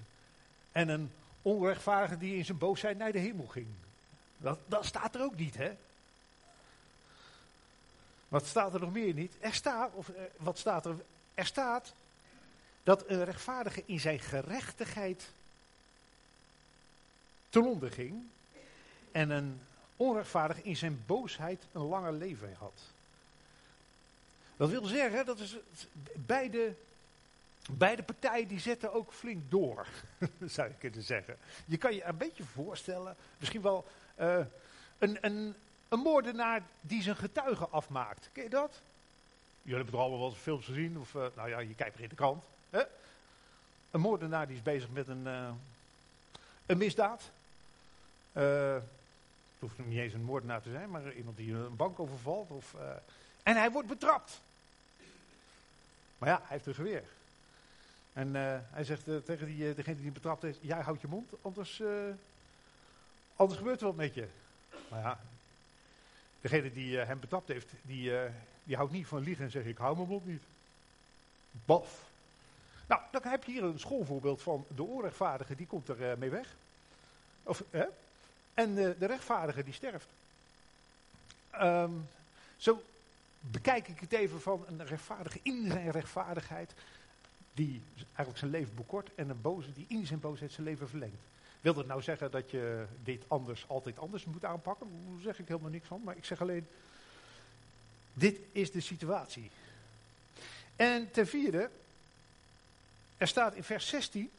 En 0.71 0.89
een 0.89 1.11
onrechtvaardige 1.41 2.17
die 2.17 2.35
in 2.35 2.45
zijn 2.45 2.57
boosheid 2.57 2.97
naar 2.97 3.11
de 3.11 3.19
hemel 3.19 3.47
ging. 3.47 3.67
Dat, 4.41 4.59
dat 4.65 4.85
staat 4.85 5.15
er 5.15 5.23
ook 5.23 5.35
niet, 5.35 5.57
hè? 5.57 5.75
Wat 8.27 8.45
staat 8.45 8.73
er 8.73 8.79
nog 8.79 8.93
meer 8.93 9.13
niet? 9.13 9.33
Er 9.39 9.53
staat, 9.53 9.93
of 9.93 10.09
eh, 10.09 10.21
wat 10.37 10.57
staat 10.57 10.85
er? 10.85 10.95
Er 11.33 11.45
staat 11.45 11.93
dat 12.83 13.03
een 13.07 13.23
rechtvaardige 13.23 13.83
in 13.85 13.99
zijn 13.99 14.19
gerechtigheid 14.19 15.29
ten 17.49 17.65
onder 17.65 17.91
ging. 17.91 18.23
En 19.11 19.29
een 19.29 19.61
onrechtvaardige 19.95 20.61
in 20.61 20.77
zijn 20.77 21.03
boosheid 21.05 21.63
een 21.71 21.81
langer 21.81 22.13
leven 22.13 22.55
had. 22.59 22.81
Dat 24.57 24.69
wil 24.69 24.85
zeggen, 24.85 25.25
dat 25.25 25.39
is 25.39 25.57
beide, 26.15 26.73
beide 27.69 28.03
partijen 28.03 28.47
die 28.47 28.59
zetten 28.59 28.93
ook 28.93 29.13
flink 29.13 29.51
door, 29.51 29.87
zou 30.45 30.67
je 30.67 30.73
kunnen 30.73 31.03
zeggen. 31.03 31.37
Je 31.65 31.77
kan 31.77 31.95
je 31.95 32.03
een 32.03 32.17
beetje 32.17 32.43
voorstellen, 32.43 33.15
misschien 33.37 33.61
wel 33.61 33.87
uh, 34.19 34.45
een, 34.97 35.17
een, 35.21 35.55
moordenaar 35.89 36.61
die 36.81 37.01
zijn 37.01 37.15
getuigen 37.15 37.71
afmaakt. 37.71 38.29
Ken 38.33 38.43
je 38.43 38.49
dat? 38.49 38.81
Jullie 39.61 39.75
hebben 39.75 39.93
er 39.93 39.99
allemaal 39.99 40.19
wel 40.19 40.29
eens 40.29 40.37
films 40.37 40.65
gezien, 40.65 40.97
of 40.99 41.13
uh, 41.13 41.25
nou 41.35 41.49
ja, 41.49 41.59
je 41.59 41.75
kijkt 41.75 41.95
er 41.95 42.03
in 42.03 42.09
de 42.09 42.15
krant. 42.15 42.43
Hè? 42.69 42.81
Een 43.91 43.99
moordenaar 43.99 44.47
die 44.47 44.55
is 44.55 44.61
bezig 44.61 44.89
met 44.89 45.07
een, 45.07 45.23
uh, 45.25 45.49
een 46.65 46.77
misdaad. 46.77 47.29
Het 48.31 48.83
hoeft 49.59 49.77
niet 49.77 49.99
eens 49.99 50.13
een 50.13 50.23
moordenaar 50.23 50.61
te 50.61 50.71
zijn, 50.71 50.89
maar 50.89 51.13
iemand 51.13 51.37
die 51.37 51.53
een 51.53 51.75
bank 51.75 51.99
overvalt. 51.99 52.49
Of, 52.49 52.75
en 53.43 53.55
hij 53.55 53.71
wordt 53.71 53.87
betrapt. 53.87 54.41
Maar 56.17 56.29
ja, 56.29 56.37
hij 56.37 56.47
heeft 56.47 56.65
een 56.65 56.75
geweer. 56.75 57.03
En 58.13 58.35
hij 58.71 58.83
zegt 58.83 59.03
tegen 59.25 59.45
die, 59.45 59.73
degene 59.73 60.01
die 60.01 60.11
betrapt 60.11 60.41
heeft, 60.41 60.59
jij 60.61 60.81
houdt 60.81 61.01
je 61.01 61.07
mond, 61.07 61.31
anders, 61.41 61.81
anders 63.39 63.59
gebeurt 63.59 63.79
er 63.79 63.87
wat 63.87 63.95
met 63.95 64.13
je. 64.13 64.27
Maar 64.89 65.01
ja, 65.01 65.19
degene 66.41 66.71
die 66.71 66.97
hem 66.97 67.19
betrapt 67.19 67.47
heeft, 67.47 67.71
die, 67.81 68.11
die 68.63 68.75
houdt 68.75 68.91
niet 68.91 69.07
van 69.07 69.23
liegen 69.23 69.45
en 69.45 69.51
zegt 69.51 69.65
ik 69.65 69.77
hou 69.77 69.95
mijn 69.95 70.07
mond 70.07 70.25
niet. 70.25 70.43
Baf. 71.65 72.09
Nou, 72.87 73.01
dan 73.11 73.21
heb 73.23 73.43
je 73.43 73.51
hier 73.51 73.63
een 73.63 73.79
schoolvoorbeeld 73.79 74.41
van 74.41 74.65
de 74.75 74.83
onrechtvaardige, 74.83 75.55
die 75.55 75.67
komt 75.67 75.87
er 75.87 75.99
uh, 75.99 76.17
mee 76.17 76.29
weg. 76.29 76.55
Of, 77.43 77.63
hè? 77.69 77.85
En 78.53 78.75
de 78.75 79.05
rechtvaardige 79.05 79.63
die 79.63 79.73
sterft. 79.73 80.07
Um, 81.61 82.07
zo 82.57 82.83
bekijk 83.39 83.87
ik 83.87 83.99
het 83.99 84.11
even 84.11 84.41
van 84.41 84.65
een 84.67 84.85
rechtvaardige 84.85 85.39
in 85.43 85.71
zijn 85.71 85.91
rechtvaardigheid, 85.91 86.73
die 87.53 87.81
eigenlijk 88.05 88.37
zijn 88.37 88.51
leven 88.51 88.75
bekort, 88.75 89.09
en 89.15 89.29
een 89.29 89.41
boze 89.41 89.73
die 89.73 89.85
in 89.87 90.05
zijn 90.05 90.19
boosheid 90.19 90.51
zijn 90.51 90.65
leven 90.65 90.89
verlengt. 90.89 91.21
Wil 91.61 91.73
dat 91.73 91.85
nou 91.85 92.01
zeggen 92.01 92.31
dat 92.31 92.51
je 92.51 92.85
dit 93.03 93.23
anders, 93.27 93.65
altijd 93.67 93.99
anders 93.99 94.25
moet 94.25 94.45
aanpakken? 94.45 94.87
Daar 95.11 95.21
zeg 95.21 95.39
ik 95.39 95.47
helemaal 95.47 95.69
niks 95.69 95.87
van, 95.87 96.01
maar 96.03 96.17
ik 96.17 96.25
zeg 96.25 96.41
alleen, 96.41 96.67
dit 98.13 98.39
is 98.51 98.71
de 98.71 98.81
situatie. 98.81 99.51
En 100.75 101.11
ten 101.11 101.27
vierde, 101.27 101.69
er 103.17 103.27
staat 103.27 103.55
in 103.55 103.63
vers 103.63 103.87
16, 103.87 104.31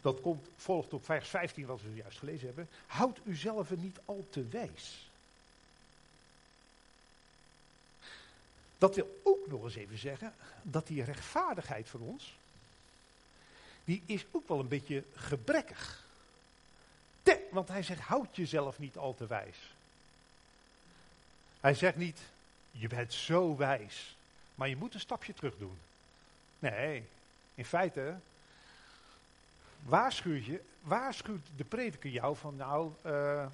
dat 0.00 0.20
komt, 0.20 0.48
volgt 0.56 0.92
op 0.92 1.04
vers 1.04 1.28
15 1.28 1.66
wat 1.66 1.82
we 1.82 1.94
juist 1.94 2.18
gelezen 2.18 2.46
hebben, 2.46 2.68
houd 2.86 3.18
uzelf 3.24 3.76
niet 3.76 3.98
al 4.04 4.26
te 4.30 4.48
wijs. 4.48 5.08
Dat 8.78 8.94
wil 8.94 9.20
ook 9.22 9.46
nog 9.46 9.64
eens 9.64 9.74
even 9.74 9.98
zeggen 9.98 10.34
dat 10.62 10.86
die 10.86 11.04
rechtvaardigheid 11.04 11.88
voor 11.88 12.00
ons, 12.00 12.36
die 13.86 14.02
is 14.06 14.26
ook 14.30 14.48
wel 14.48 14.60
een 14.60 14.68
beetje 14.68 15.04
gebrekkig. 15.14 16.04
Te, 17.22 17.48
want 17.50 17.68
hij 17.68 17.82
zegt, 17.82 18.00
houd 18.00 18.36
jezelf 18.36 18.78
niet 18.78 18.96
al 18.96 19.14
te 19.14 19.26
wijs. 19.26 19.74
Hij 21.60 21.74
zegt 21.74 21.96
niet, 21.96 22.20
je 22.70 22.88
bent 22.88 23.12
zo 23.12 23.56
wijs, 23.56 24.16
maar 24.54 24.68
je 24.68 24.76
moet 24.76 24.94
een 24.94 25.00
stapje 25.00 25.34
terug 25.34 25.58
doen. 25.58 25.78
Nee, 26.58 27.04
in 27.54 27.64
feite 27.64 28.16
waarschuwt, 29.82 30.44
je, 30.44 30.60
waarschuwt 30.80 31.46
de 31.56 31.64
prediker 31.64 32.10
jou 32.10 32.36
van 32.36 32.56
nou, 32.56 32.92
uh, 33.06 33.46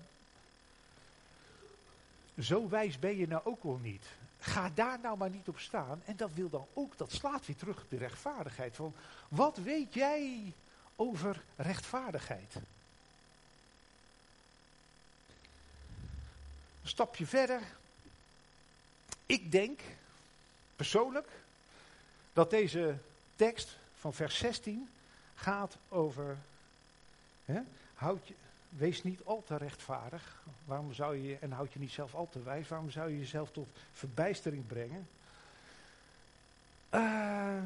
zo 2.39 2.69
wijs 2.69 2.99
ben 2.99 3.17
je 3.17 3.27
nou 3.27 3.41
ook 3.45 3.63
wel 3.63 3.79
niet. 3.83 4.07
Ga 4.43 4.71
daar 4.75 4.99
nou 5.01 5.17
maar 5.17 5.31
niet 5.31 5.49
op 5.49 5.59
staan. 5.59 6.03
En 6.05 6.17
dat 6.17 6.33
wil 6.33 6.49
dan 6.51 6.67
ook, 6.73 6.97
dat 6.99 7.13
slaat 7.13 7.47
weer 7.47 7.57
terug 7.57 7.83
op 7.83 7.91
de 7.91 7.97
rechtvaardigheid. 7.97 8.77
Van, 8.77 8.95
wat 9.29 9.57
weet 9.57 9.95
jij 9.95 10.53
over 10.97 11.43
rechtvaardigheid? 11.57 12.55
Een 12.55 12.63
stapje 16.89 17.27
verder. 17.27 17.61
Ik 19.27 19.53
denk, 19.53 19.81
persoonlijk, 20.77 21.29
dat 22.33 22.51
deze 22.51 22.97
tekst 23.37 23.77
van 23.99 24.15
vers 24.15 24.39
16 24.39 24.89
gaat 25.35 25.77
over, 25.89 26.39
hè, 27.45 27.61
houd 27.95 28.29
je, 28.29 28.35
wees 28.77 29.03
niet 29.03 29.21
al 29.25 29.43
te 29.47 29.57
rechtvaardig. 29.57 30.43
Waarom 30.65 30.93
zou 30.93 31.17
je, 31.17 31.37
en 31.41 31.53
houd 31.53 31.73
je 31.73 31.79
niet 31.79 31.91
zelf 31.91 32.15
al 32.15 32.29
te 32.29 32.43
wijs, 32.43 32.69
waarom 32.69 32.91
zou 32.91 33.11
je 33.11 33.19
jezelf 33.19 33.51
tot 33.51 33.69
verbijstering 33.93 34.67
brengen? 34.67 35.09
Uh, 36.95 37.63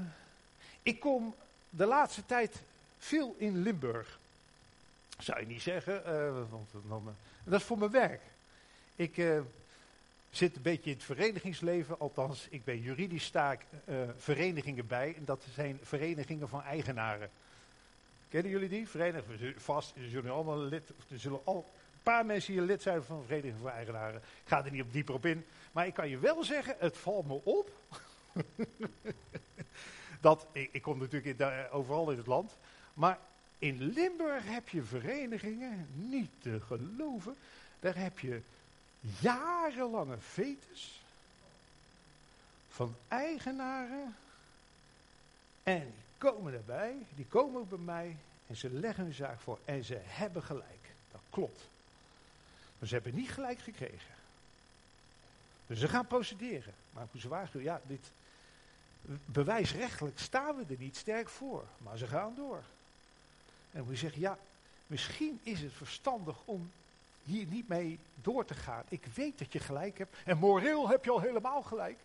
ik 0.82 1.00
kom 1.00 1.34
de 1.70 1.86
laatste 1.86 2.26
tijd 2.26 2.62
veel 2.98 3.34
in 3.38 3.62
Limburg. 3.62 4.18
Zou 5.18 5.40
je 5.40 5.46
niet 5.46 5.62
zeggen, 5.62 6.02
dan, 6.88 7.14
dat 7.44 7.60
is 7.60 7.66
voor 7.66 7.78
mijn 7.78 7.90
werk. 7.90 8.22
Ik, 8.96 9.16
uh, 9.16 9.40
zit 10.36 10.56
een 10.56 10.62
beetje 10.62 10.90
in 10.90 10.96
het 10.96 11.04
verenigingsleven, 11.04 11.98
althans 11.98 12.46
ik 12.50 12.64
ben 12.64 12.80
juridisch 12.80 13.24
sta 13.24 13.56
uh, 13.84 13.96
verenigingen 14.16 14.86
bij 14.86 15.14
en 15.16 15.24
dat 15.24 15.44
zijn 15.54 15.78
verenigingen 15.82 16.48
van 16.48 16.62
eigenaren. 16.62 17.30
Kennen 18.28 18.50
jullie 18.50 18.68
die? 18.68 18.88
Verenigingen, 18.88 19.60
vast, 19.60 19.96
er 19.96 20.08
zullen 20.08 20.32
allemaal 20.32 20.58
lid, 20.58 20.88
er 21.08 21.18
zullen 21.18 21.40
al 21.44 21.56
een 21.56 22.02
paar 22.02 22.26
mensen 22.26 22.52
hier 22.52 22.62
lid 22.62 22.82
zijn 22.82 23.02
van 23.02 23.16
een 23.16 23.24
vereniging 23.24 23.58
van 23.60 23.70
eigenaren. 23.70 24.16
Ik 24.16 24.48
ga 24.48 24.64
er 24.64 24.70
niet 24.70 24.82
op 24.82 24.92
dieper 24.92 25.14
op 25.14 25.26
in, 25.26 25.44
maar 25.72 25.86
ik 25.86 25.94
kan 25.94 26.08
je 26.08 26.18
wel 26.18 26.44
zeggen, 26.44 26.76
het 26.78 26.96
valt 26.96 27.26
me 27.26 27.40
op. 27.44 27.70
dat, 30.20 30.46
ik, 30.52 30.68
ik, 30.72 30.82
kom 30.82 30.98
natuurlijk 30.98 31.42
overal 31.72 32.10
in 32.10 32.16
het 32.16 32.26
land, 32.26 32.56
maar 32.94 33.18
in 33.58 33.82
Limburg 33.82 34.44
heb 34.44 34.68
je 34.68 34.82
verenigingen, 34.82 35.88
niet 35.94 36.30
te 36.38 36.60
geloven, 36.60 37.36
daar 37.80 37.96
heb 37.96 38.18
je 38.18 38.40
jarenlange 39.20 40.18
fetus 40.18 41.00
van 42.68 42.96
eigenaren. 43.08 44.16
En 45.62 45.94
komen 46.18 46.52
erbij, 46.52 46.96
die 47.14 47.26
komen 47.26 47.60
ook 47.60 47.68
bij 47.68 47.78
mij 47.78 48.16
en 48.46 48.56
ze 48.56 48.70
leggen 48.70 49.04
hun 49.04 49.14
zaak 49.14 49.40
voor 49.40 49.58
en 49.64 49.84
ze 49.84 50.00
hebben 50.02 50.42
gelijk. 50.42 50.94
Dat 51.12 51.20
klopt. 51.30 51.68
Maar 52.78 52.88
ze 52.88 52.94
hebben 52.94 53.14
niet 53.14 53.30
gelijk 53.30 53.58
gekregen. 53.58 54.14
Dus 55.66 55.78
ze 55.78 55.88
gaan 55.88 56.06
procederen. 56.06 56.74
Maar 56.90 57.04
ik 57.04 57.12
moet 57.12 57.22
waarschuwen, 57.22 57.66
ja, 57.66 57.80
dit 57.86 58.10
bewijsrechtelijk 59.24 60.18
staan 60.18 60.56
we 60.56 60.64
er 60.68 60.78
niet 60.78 60.96
sterk 60.96 61.28
voor. 61.28 61.64
Maar 61.78 61.98
ze 61.98 62.06
gaan 62.06 62.34
door. 62.34 62.56
En 62.56 63.82
dan 63.82 63.84
moet 63.84 63.92
je 63.92 64.00
zeggen, 64.00 64.20
ja, 64.20 64.38
misschien 64.86 65.40
is 65.42 65.60
het 65.60 65.72
verstandig 65.72 66.36
om 66.44 66.70
hier 67.24 67.46
niet 67.46 67.68
mee 67.68 67.98
door 68.14 68.44
te 68.44 68.54
gaan. 68.54 68.84
Ik 68.88 69.04
weet 69.14 69.38
dat 69.38 69.52
je 69.52 69.58
gelijk 69.58 69.98
hebt. 69.98 70.16
En 70.24 70.38
moreel 70.38 70.88
heb 70.88 71.04
je 71.04 71.10
al 71.10 71.20
helemaal 71.20 71.62
gelijk. 71.62 71.98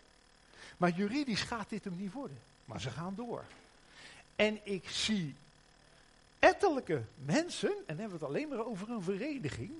Maar 0.76 0.90
juridisch 0.90 1.42
gaat 1.42 1.68
dit 1.68 1.84
hem 1.84 1.96
niet 1.96 2.12
worden. 2.12 2.38
Maar 2.64 2.80
ze 2.80 2.90
gaan 2.90 3.14
door. 3.14 3.44
En 4.42 4.60
ik 4.62 4.88
zie 4.88 5.34
ettelijke 6.38 7.02
mensen, 7.24 7.70
en 7.70 7.84
dan 7.86 7.96
hebben 7.96 8.18
we 8.18 8.24
het 8.24 8.34
alleen 8.34 8.48
maar 8.48 8.66
over 8.66 8.90
een 8.90 9.02
vereniging, 9.02 9.70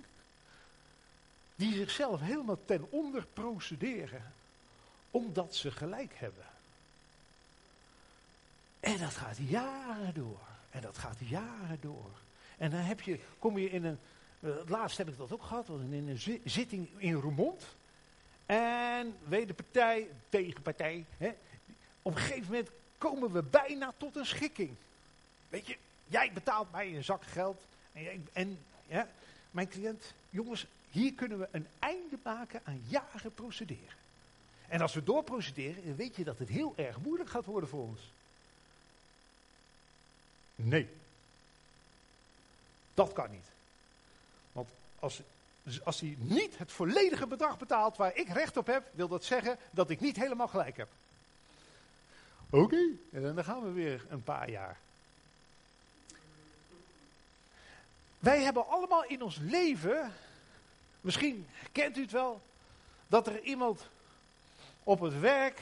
die 1.54 1.74
zichzelf 1.74 2.20
helemaal 2.20 2.58
ten 2.64 2.86
onder 2.90 3.26
procederen, 3.32 4.32
omdat 5.10 5.54
ze 5.54 5.70
gelijk 5.70 6.12
hebben. 6.14 6.44
En 8.80 8.98
dat 8.98 9.14
gaat 9.14 9.36
jaren 9.36 10.14
door. 10.14 10.40
En 10.70 10.80
dat 10.80 10.98
gaat 10.98 11.18
jaren 11.18 11.78
door. 11.80 12.10
En 12.58 12.70
dan 12.70 12.80
heb 12.80 13.00
je, 13.00 13.18
kom 13.38 13.58
je 13.58 13.70
in 13.70 13.84
een 13.84 13.98
uh, 14.40 14.50
laatst 14.66 14.98
heb 14.98 15.08
ik 15.08 15.18
dat 15.18 15.32
ook 15.32 15.42
gehad, 15.42 15.68
in 15.68 16.08
een 16.08 16.40
zitting 16.44 16.88
in 16.96 17.12
Roermond. 17.12 17.64
En 18.46 19.16
wederpartij, 19.24 20.08
tegenpartij. 20.28 21.04
Hè, 21.16 21.32
op 22.02 22.14
een 22.14 22.20
gegeven 22.20 22.52
moment 22.52 22.70
komen 23.02 23.32
we 23.32 23.42
bijna 23.42 23.92
tot 23.96 24.16
een 24.16 24.26
schikking. 24.26 24.74
Weet 25.48 25.66
je, 25.66 25.76
jij 26.06 26.32
betaalt 26.32 26.72
mij 26.72 26.96
een 26.96 27.04
zak 27.04 27.24
geld. 27.24 27.62
En, 27.92 28.28
en 28.32 28.58
ja, 28.86 29.08
mijn 29.50 29.68
cliënt, 29.68 30.12
jongens, 30.30 30.66
hier 30.90 31.12
kunnen 31.12 31.38
we 31.38 31.48
een 31.50 31.66
einde 31.78 32.18
maken 32.22 32.60
aan 32.64 32.82
jaren 32.88 33.34
procederen. 33.34 33.96
En 34.68 34.80
als 34.80 34.94
we 34.94 35.02
doorprocederen, 35.02 35.96
weet 35.96 36.16
je 36.16 36.24
dat 36.24 36.38
het 36.38 36.48
heel 36.48 36.72
erg 36.76 36.98
moeilijk 36.98 37.30
gaat 37.30 37.44
worden 37.44 37.68
voor 37.68 37.82
ons. 37.82 38.00
Nee. 40.54 40.88
Dat 42.94 43.12
kan 43.12 43.30
niet. 43.30 43.46
Want 44.52 44.68
als, 44.98 45.20
als 45.84 46.00
hij 46.00 46.16
niet 46.18 46.58
het 46.58 46.72
volledige 46.72 47.26
bedrag 47.26 47.58
betaalt 47.58 47.96
waar 47.96 48.16
ik 48.16 48.28
recht 48.28 48.56
op 48.56 48.66
heb, 48.66 48.84
wil 48.92 49.08
dat 49.08 49.24
zeggen 49.24 49.58
dat 49.70 49.90
ik 49.90 50.00
niet 50.00 50.16
helemaal 50.16 50.48
gelijk 50.48 50.76
heb. 50.76 50.88
Oké, 52.54 52.88
en 53.12 53.34
dan 53.34 53.44
gaan 53.44 53.62
we 53.62 53.70
weer 53.70 54.06
een 54.08 54.22
paar 54.22 54.50
jaar. 54.50 54.78
Wij 58.18 58.42
hebben 58.42 58.68
allemaal 58.68 59.04
in 59.04 59.22
ons 59.22 59.38
leven, 59.38 60.12
misschien 61.00 61.48
kent 61.72 61.96
u 61.96 62.00
het 62.00 62.10
wel, 62.10 62.40
dat 63.06 63.26
er 63.26 63.40
iemand 63.40 63.88
op 64.82 65.00
het 65.00 65.20
werk 65.20 65.60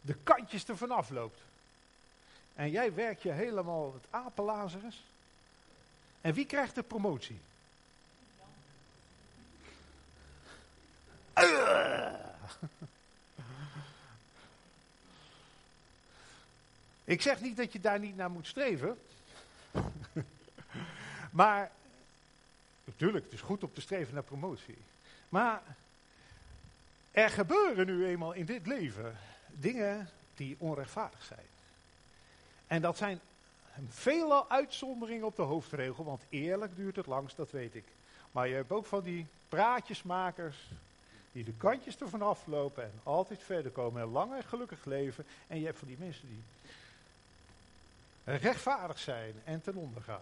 de 0.00 0.14
kantjes 0.22 0.64
ervan 0.64 0.90
afloopt. 0.90 1.40
En 2.54 2.70
jij 2.70 2.94
werkt 2.94 3.22
je 3.22 3.30
helemaal 3.30 3.92
het 3.92 4.04
apenlazerus. 4.10 5.04
En 6.20 6.34
wie 6.34 6.46
krijgt 6.46 6.74
de 6.74 6.82
promotie? 6.82 7.40
Ik 17.04 17.22
zeg 17.22 17.40
niet 17.40 17.56
dat 17.56 17.72
je 17.72 17.80
daar 17.80 17.98
niet 17.98 18.16
naar 18.16 18.30
moet 18.30 18.46
streven. 18.46 18.98
maar, 21.30 21.70
natuurlijk, 22.84 23.24
het 23.24 23.34
is 23.34 23.40
goed 23.40 23.62
om 23.62 23.72
te 23.72 23.80
streven 23.80 24.14
naar 24.14 24.22
promotie. 24.22 24.78
Maar 25.28 25.62
er 27.10 27.30
gebeuren 27.30 27.86
nu 27.86 28.06
eenmaal 28.06 28.32
in 28.32 28.44
dit 28.44 28.66
leven 28.66 29.16
dingen 29.46 30.08
die 30.34 30.56
onrechtvaardig 30.58 31.22
zijn. 31.22 31.46
En 32.66 32.82
dat 32.82 32.96
zijn 32.96 33.20
vele 33.88 34.48
uitzonderingen 34.48 35.26
op 35.26 35.36
de 35.36 35.42
hoofdregel, 35.42 36.04
want 36.04 36.22
eerlijk 36.28 36.76
duurt 36.76 36.96
het 36.96 37.06
langst, 37.06 37.36
dat 37.36 37.50
weet 37.50 37.74
ik. 37.74 37.84
Maar 38.32 38.48
je 38.48 38.54
hebt 38.54 38.72
ook 38.72 38.86
van 38.86 39.02
die 39.02 39.26
praatjesmakers 39.48 40.70
die 41.32 41.44
de 41.44 41.52
kantjes 41.52 41.98
ervan 41.98 42.22
aflopen 42.22 42.84
en 42.84 43.00
altijd 43.02 43.42
verder 43.42 43.72
komen 43.72 44.02
en 44.02 44.08
lang 44.08 44.34
en 44.34 44.44
gelukkig 44.44 44.84
leven. 44.84 45.26
En 45.46 45.58
je 45.58 45.64
hebt 45.64 45.78
van 45.78 45.88
die 45.88 45.96
mensen 45.98 46.28
die 46.28 46.42
rechtvaardig 48.24 48.98
zijn 48.98 49.34
en 49.44 49.62
ten 49.62 49.74
onder 49.74 50.02
gaan. 50.02 50.20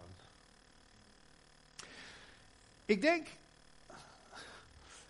Ik 2.85 3.01
denk, 3.01 3.27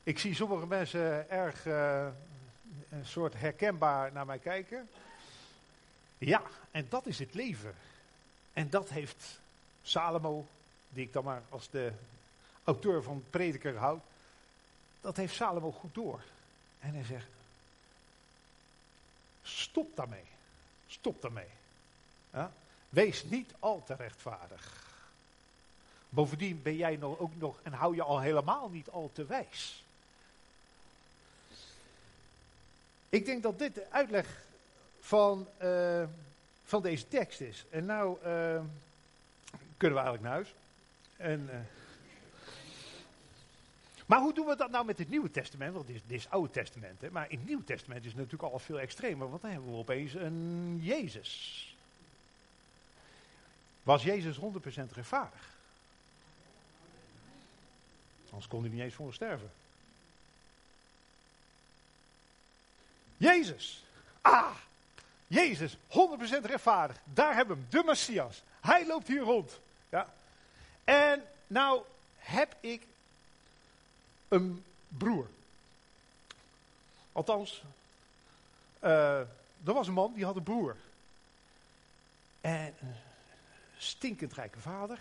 ik 0.02 0.18
zie 0.18 0.34
sommige 0.34 0.66
mensen 0.66 1.30
erg 1.30 1.66
uh, 1.66 2.08
een 2.90 3.06
soort 3.06 3.34
herkenbaar 3.34 4.12
naar 4.12 4.26
mij 4.26 4.38
kijken. 4.38 4.88
Ja, 6.18 6.42
en 6.70 6.86
dat 6.88 7.06
is 7.06 7.18
het 7.18 7.34
leven. 7.34 7.74
En 8.52 8.70
dat 8.70 8.88
heeft 8.88 9.40
Salomo, 9.82 10.46
die 10.88 11.04
ik 11.04 11.12
dan 11.12 11.24
maar 11.24 11.42
als 11.48 11.70
de 11.70 11.92
auteur 12.64 13.02
van 13.02 13.24
Prediker 13.30 13.76
houd, 13.76 14.02
dat 15.00 15.16
heeft 15.16 15.34
Salomo 15.34 15.72
goed 15.72 15.94
door. 15.94 16.22
En 16.80 16.94
hij 16.94 17.04
zegt, 17.04 17.28
stop 19.42 19.96
daarmee. 19.96 20.24
Stop 20.86 21.22
daarmee. 21.22 21.48
Ja? 22.32 22.52
Wees 22.90 23.24
niet 23.24 23.52
al 23.58 23.82
te 23.86 23.94
rechtvaardig. 23.94 24.88
Bovendien 26.08 26.62
ben 26.62 26.76
jij 26.76 26.96
nog, 26.96 27.18
ook 27.18 27.36
nog 27.36 27.58
en 27.62 27.72
hou 27.72 27.94
je 27.94 28.02
al 28.02 28.20
helemaal 28.20 28.68
niet 28.68 28.88
al 28.88 29.10
te 29.12 29.26
wijs. 29.26 29.84
Ik 33.08 33.24
denk 33.24 33.42
dat 33.42 33.58
dit 33.58 33.74
de 33.74 33.86
uitleg 33.90 34.44
van, 35.00 35.46
uh, 35.62 36.04
van 36.64 36.82
deze 36.82 37.08
tekst 37.08 37.40
is. 37.40 37.64
En 37.70 37.84
nou 37.84 38.16
uh, 38.16 38.60
kunnen 39.76 39.98
we 39.98 40.04
eigenlijk 40.04 40.22
naar 40.22 40.32
huis. 40.32 40.54
En, 41.16 41.48
uh, 41.52 41.56
maar 44.06 44.20
hoe 44.20 44.34
doen 44.34 44.46
we 44.46 44.56
dat 44.56 44.70
nou 44.70 44.84
met 44.84 44.98
het 44.98 45.08
Nieuwe 45.08 45.30
Testament? 45.30 45.74
Want 45.74 45.86
dit 45.86 45.96
is, 45.96 46.02
dit 46.06 46.16
is 46.16 46.24
het 46.24 46.32
Oude 46.32 46.50
Testament. 46.50 47.00
Hè? 47.00 47.10
Maar 47.10 47.30
in 47.30 47.38
het 47.38 47.46
Nieuwe 47.46 47.64
Testament 47.64 48.00
is 48.00 48.10
het 48.10 48.16
natuurlijk 48.16 48.52
al 48.52 48.58
veel 48.58 48.80
extremer. 48.80 49.30
Want 49.30 49.42
dan 49.42 49.50
hebben 49.50 49.70
we 49.70 49.76
opeens 49.76 50.14
een 50.14 50.78
Jezus. 50.82 51.69
Was 53.82 54.02
Jezus 54.02 54.36
100% 54.36 54.40
rechtvaardig? 54.92 55.48
Anders 58.30 58.48
kon 58.48 58.60
hij 58.60 58.70
niet 58.70 58.80
eens 58.80 58.94
voor 58.94 59.14
sterven. 59.14 59.50
Jezus. 63.16 63.84
Ah, 64.20 64.54
Jezus, 65.26 65.76
100% 65.76 65.78
rechtvaardig. 66.42 66.96
Daar 67.04 67.34
hebben 67.34 67.56
we 67.56 67.62
hem, 67.62 67.70
de 67.70 67.86
Messias. 67.86 68.42
Hij 68.60 68.86
loopt 68.86 69.06
hier 69.06 69.20
rond. 69.20 69.60
Ja. 69.88 70.12
En 70.84 71.22
nou 71.46 71.82
heb 72.18 72.56
ik 72.60 72.82
een 74.28 74.64
broer. 74.88 75.26
Althans, 77.12 77.62
uh, 78.84 79.18
er 79.64 79.72
was 79.72 79.86
een 79.86 79.92
man 79.92 80.12
die 80.14 80.24
had 80.24 80.36
een 80.36 80.42
broer. 80.42 80.76
En 82.40 82.74
een 82.80 82.94
stinkend 83.80 84.32
rijke 84.32 84.60
vader. 84.60 84.98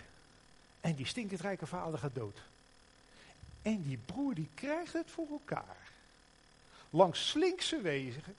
En 0.82 0.96
die 0.96 1.06
stinkend 1.06 1.42
rijke 1.42 1.66
vader 1.66 2.00
gaat 2.00 2.16
dood. 2.16 2.42
En 3.62 3.82
die 3.82 4.00
broer 4.06 4.34
die 4.34 4.50
krijgt 4.54 4.94
het 4.94 5.12
voor 5.12 5.28
elkaar. 5.32 5.78
Langs 6.90 7.30
slinkse 7.30 7.82
wegen. 7.82 8.36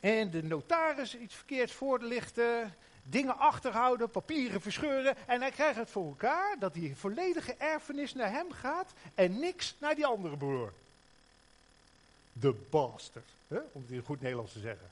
En 0.00 0.30
de 0.30 0.42
notaris 0.42 1.16
iets 1.16 1.34
verkeerds 1.34 1.72
voorlichten. 1.72 2.74
Dingen 3.02 3.38
achterhouden, 3.38 4.10
papieren 4.10 4.60
verscheuren. 4.60 5.16
En 5.26 5.40
hij 5.40 5.50
krijgt 5.50 5.78
het 5.78 5.90
voor 5.90 6.06
elkaar 6.06 6.56
dat 6.58 6.74
die 6.74 6.96
volledige 6.96 7.54
erfenis 7.54 8.14
naar 8.14 8.30
hem 8.30 8.52
gaat. 8.52 8.92
En 9.14 9.38
niks 9.38 9.74
naar 9.78 9.94
die 9.94 10.06
andere 10.06 10.36
broer. 10.36 10.72
De 12.32 12.54
bastard. 12.70 13.28
Hè? 13.48 13.58
Om 13.72 13.82
het 13.82 13.90
in 13.90 14.02
goed 14.02 14.20
Nederlands 14.20 14.52
te 14.52 14.60
zeggen. 14.60 14.90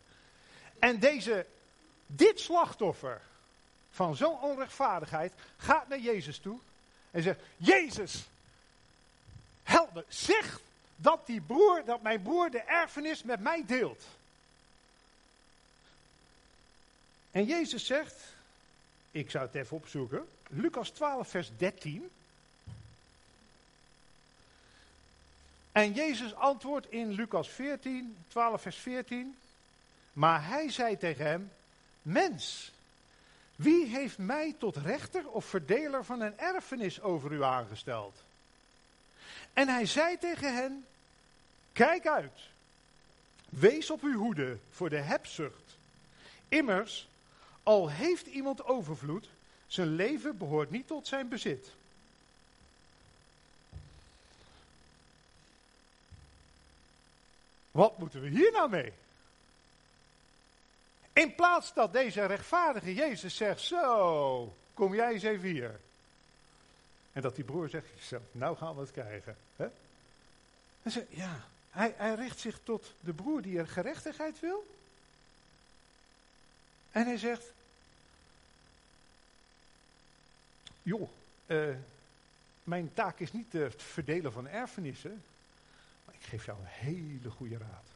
En 0.78 0.98
deze, 0.98 1.46
dit 2.06 2.40
slachtoffer 2.40 3.20
van 3.96 4.16
zo'n 4.16 4.40
onrechtvaardigheid 4.40 5.32
gaat 5.56 5.88
naar 5.88 5.98
Jezus 5.98 6.38
toe. 6.38 6.58
En 7.10 7.22
zegt, 7.22 7.40
Jezus, 7.56 8.24
help 9.62 9.94
me. 9.94 10.04
Zeg 10.08 10.60
dat 10.96 11.26
die 11.26 11.40
broer, 11.40 11.84
dat 11.84 12.02
mijn 12.02 12.22
broer 12.22 12.50
de 12.50 12.60
erfenis 12.60 13.22
met 13.22 13.40
mij 13.40 13.64
deelt. 13.66 14.04
En 17.30 17.44
Jezus 17.44 17.86
zegt, 17.86 18.14
ik 19.10 19.30
zou 19.30 19.46
het 19.46 19.54
even 19.54 19.76
opzoeken, 19.76 20.28
Lucas 20.48 20.90
12, 20.90 21.28
vers 21.28 21.50
13. 21.56 22.10
En 25.72 25.92
Jezus 25.92 26.34
antwoordt 26.34 26.90
in 26.90 27.10
Lucas 27.10 27.48
14, 27.48 28.16
12, 28.28 28.62
vers 28.62 28.76
14. 28.76 29.36
Maar 30.12 30.46
hij 30.46 30.70
zei 30.70 30.98
tegen 30.98 31.26
hem: 31.26 31.50
Mens, 32.02 32.72
wie 33.56 33.86
heeft 33.86 34.18
mij 34.18 34.54
tot 34.58 34.76
rechter 34.76 35.28
of 35.28 35.44
verdeler 35.44 36.04
van 36.04 36.20
een 36.20 36.38
erfenis 36.38 37.00
over 37.00 37.32
u 37.32 37.42
aangesteld? 37.42 38.22
En 39.52 39.68
hij 39.68 39.86
zei 39.86 40.18
tegen 40.18 40.54
hen: 40.54 40.86
Kijk 41.72 42.06
uit, 42.06 42.40
wees 43.48 43.90
op 43.90 44.02
uw 44.02 44.18
hoede 44.18 44.58
voor 44.70 44.90
de 44.90 44.96
hebzucht. 44.96 45.76
Immers, 46.48 47.08
al 47.62 47.90
heeft 47.90 48.26
iemand 48.26 48.64
overvloed, 48.64 49.28
zijn 49.66 49.94
leven 49.94 50.38
behoort 50.38 50.70
niet 50.70 50.86
tot 50.86 51.06
zijn 51.06 51.28
bezit. 51.28 51.70
Wat 57.70 57.98
moeten 57.98 58.20
we 58.20 58.28
hier 58.28 58.52
nou 58.52 58.70
mee? 58.70 58.92
In 61.16 61.34
plaats 61.34 61.74
dat 61.74 61.92
deze 61.92 62.26
rechtvaardige 62.26 62.94
Jezus 62.94 63.36
zegt, 63.36 63.60
zo, 63.60 64.56
kom 64.74 64.94
jij 64.94 65.12
eens 65.12 65.22
even 65.22 65.48
hier. 65.48 65.80
En 67.12 67.22
dat 67.22 67.34
die 67.34 67.44
broer 67.44 67.68
zegt, 67.68 68.12
nou 68.32 68.56
gaan 68.56 68.74
we 68.74 68.80
het 68.80 68.90
krijgen. 68.90 69.36
Hè? 69.56 69.66
Zegt, 70.84 71.06
ja, 71.08 71.44
hij, 71.70 71.94
hij 71.96 72.14
richt 72.14 72.38
zich 72.38 72.58
tot 72.62 72.92
de 73.00 73.12
broer 73.12 73.42
die 73.42 73.58
er 73.58 73.68
gerechtigheid 73.68 74.40
wil. 74.40 74.66
En 76.90 77.06
hij 77.06 77.18
zegt, 77.18 77.44
joh, 80.82 81.08
uh, 81.46 81.74
mijn 82.64 82.94
taak 82.94 83.18
is 83.18 83.32
niet 83.32 83.52
het 83.52 83.82
verdelen 83.82 84.32
van 84.32 84.48
erfenissen, 84.48 85.22
maar 86.04 86.14
ik 86.14 86.26
geef 86.26 86.44
jou 86.44 86.58
een 86.58 86.66
hele 86.66 87.30
goede 87.30 87.58
raad. 87.58 87.95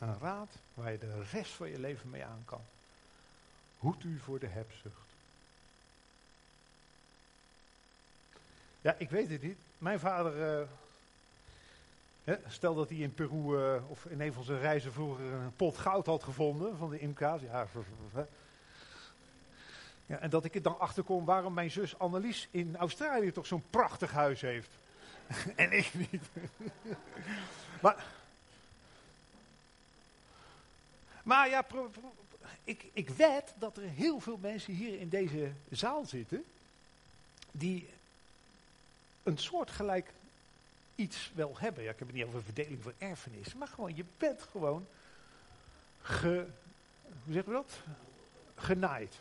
Een 0.00 0.18
raad 0.20 0.50
waar 0.74 0.92
je 0.92 0.98
de 0.98 1.22
rest 1.32 1.52
van 1.52 1.70
je 1.70 1.78
leven 1.78 2.10
mee 2.10 2.24
aan 2.24 2.42
kan. 2.44 2.60
Hoed 3.78 4.04
u 4.04 4.18
voor 4.18 4.38
de 4.38 4.46
hebzucht. 4.46 5.08
Ja, 8.80 8.94
ik 8.98 9.10
weet 9.10 9.30
het 9.30 9.42
niet. 9.42 9.58
Mijn 9.78 10.00
vader 10.00 10.66
uh, 12.24 12.36
stel 12.46 12.74
dat 12.74 12.88
hij 12.88 12.98
in 12.98 13.14
Peru 13.14 13.58
uh, 13.58 13.90
of 13.90 14.04
in 14.04 14.20
een 14.20 14.32
van 14.32 14.44
zijn 14.44 14.60
reizen 14.60 14.92
vroeger 14.92 15.24
een 15.24 15.56
pot 15.56 15.78
goud 15.78 16.06
had 16.06 16.22
gevonden 16.22 16.76
van 16.76 16.90
de 16.90 16.98
Imka's. 16.98 17.40
Ja, 17.40 17.66
ja, 20.06 20.18
en 20.18 20.30
dat 20.30 20.44
ik 20.44 20.54
er 20.54 20.62
dan 20.62 20.78
achterkom 20.78 21.24
waarom 21.24 21.54
mijn 21.54 21.70
zus 21.70 21.98
Annelies 21.98 22.48
in 22.50 22.76
Australië 22.76 23.32
toch 23.32 23.46
zo'n 23.46 23.64
prachtig 23.70 24.12
huis 24.12 24.40
heeft. 24.40 24.70
en 25.56 25.72
ik 25.72 25.94
niet. 25.94 26.22
maar, 27.82 28.04
maar 31.22 31.48
ja, 31.48 31.66
ik, 32.64 32.84
ik 32.92 33.08
weet 33.08 33.54
dat 33.58 33.76
er 33.76 33.82
heel 33.82 34.20
veel 34.20 34.38
mensen 34.40 34.74
hier 34.74 35.00
in 35.00 35.08
deze 35.08 35.52
zaal 35.70 36.04
zitten. 36.04 36.44
die 37.50 37.88
een 39.22 39.38
soortgelijk 39.38 40.10
iets 40.94 41.30
wel 41.34 41.58
hebben. 41.58 41.84
Ja, 41.84 41.90
ik 41.90 41.98
heb 41.98 42.08
het 42.08 42.16
niet 42.16 42.26
over 42.26 42.42
verdeling 42.42 42.82
van 42.82 42.92
erfenis. 42.98 43.54
Maar 43.54 43.68
gewoon, 43.68 43.96
je 43.96 44.04
bent 44.18 44.42
gewoon 44.42 44.86
ge, 46.02 46.46
hoe 47.24 47.32
zeggen 47.32 47.52
we 47.52 47.58
dat? 47.58 47.78
Genaaid. 48.54 49.14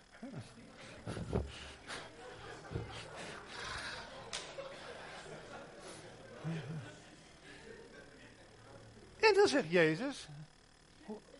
En 9.19 9.33
dan 9.33 9.47
zegt 9.47 9.69
Jezus, 9.71 10.27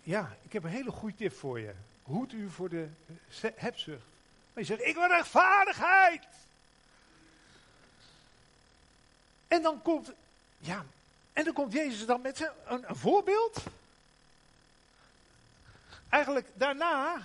ja, 0.02 0.38
ik 0.42 0.54
heb 0.54 0.64
een 0.64 0.70
hele 0.70 0.92
goede 0.92 1.16
tip 1.16 1.34
voor 1.34 1.60
je. 1.60 1.74
Hoed 2.04 2.34
u 2.34 2.50
voor 2.50 2.70
de 2.70 2.88
hebzucht. 3.56 4.06
Maar 4.54 4.64
je 4.64 4.66
zegt, 4.66 4.82
ik 4.82 4.96
wil 4.96 5.08
rechtvaardigheid. 5.08 6.24
En 9.48 9.62
dan 9.62 9.82
komt, 9.82 10.12
ja, 10.58 10.86
en 11.34 11.44
dan 11.44 11.54
komt 11.54 11.74
Jezus 11.74 12.06
dan 12.06 12.22
met 12.22 12.52
een, 12.66 12.86
voorbeeld. 12.88 13.64
Eigenlijk 16.10 16.48
daarna 16.54 17.22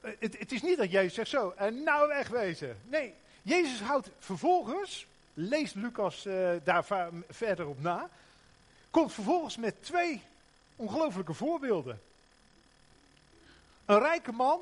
eh, 0.00 0.10
het, 0.18 0.38
het, 0.38 0.52
is 0.52 0.62
niet 0.62 0.78
dat 0.78 0.90
Jezus 0.90 1.14
zegt 1.14 1.30
zo, 1.30 1.54
en 1.56 1.82
nou 1.82 2.08
wegwezen. 2.08 2.80
Nee, 2.84 3.14
Jezus 3.42 3.80
houdt 3.80 4.10
vervolgens, 4.18 5.06
leest 5.34 5.74
Lucas 5.74 6.26
uh, 6.26 6.50
daar 6.64 6.84
verder 7.28 7.66
op 7.66 7.80
na, 7.80 8.10
komt 8.90 9.12
vervolgens 9.12 9.56
met 9.56 9.82
twee 9.82 10.22
ongelofelijke 10.78 11.34
voorbeelden. 11.34 12.00
Een 13.84 13.98
rijke 13.98 14.32
man 14.32 14.60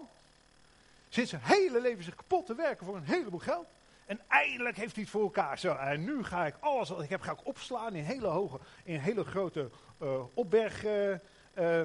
zit 1.08 1.28
zijn 1.28 1.42
hele 1.44 1.80
leven 1.80 2.04
zich 2.04 2.14
kapot 2.14 2.46
te 2.46 2.54
werken 2.54 2.86
voor 2.86 2.96
een 2.96 3.04
heleboel 3.04 3.38
geld. 3.38 3.66
En 4.06 4.20
eindelijk 4.28 4.76
heeft 4.76 4.94
hij 4.94 5.02
het 5.02 5.12
voor 5.12 5.22
elkaar. 5.22 5.58
Zo, 5.58 5.74
en 5.74 6.04
nu 6.04 6.24
ga 6.24 6.46
ik 6.46 6.54
alles 6.60 6.88
wat 6.88 7.02
ik 7.02 7.10
heb 7.10 7.20
ga 7.20 7.32
ik 7.32 7.46
opslaan 7.46 7.94
in 7.94 8.04
hele 8.04 8.26
hoge, 8.26 8.58
in 8.84 8.98
hele 8.98 9.24
grote 9.24 9.70
uh, 10.02 10.20
opberg, 10.34 10.84
uh, 10.84 11.82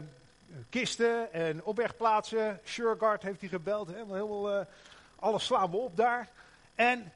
kisten 0.69 1.33
en 1.33 1.63
opbergplaatsen. 1.63 2.59
Sureguard 2.63 3.23
heeft 3.23 3.39
hij 3.39 3.49
gebeld. 3.49 3.87
Helemaal, 3.87 4.15
helemaal, 4.15 4.65
alles 5.15 5.45
slaan 5.45 5.71
we 5.71 5.77
op 5.77 5.97
daar. 5.97 6.29
En, 6.75 7.13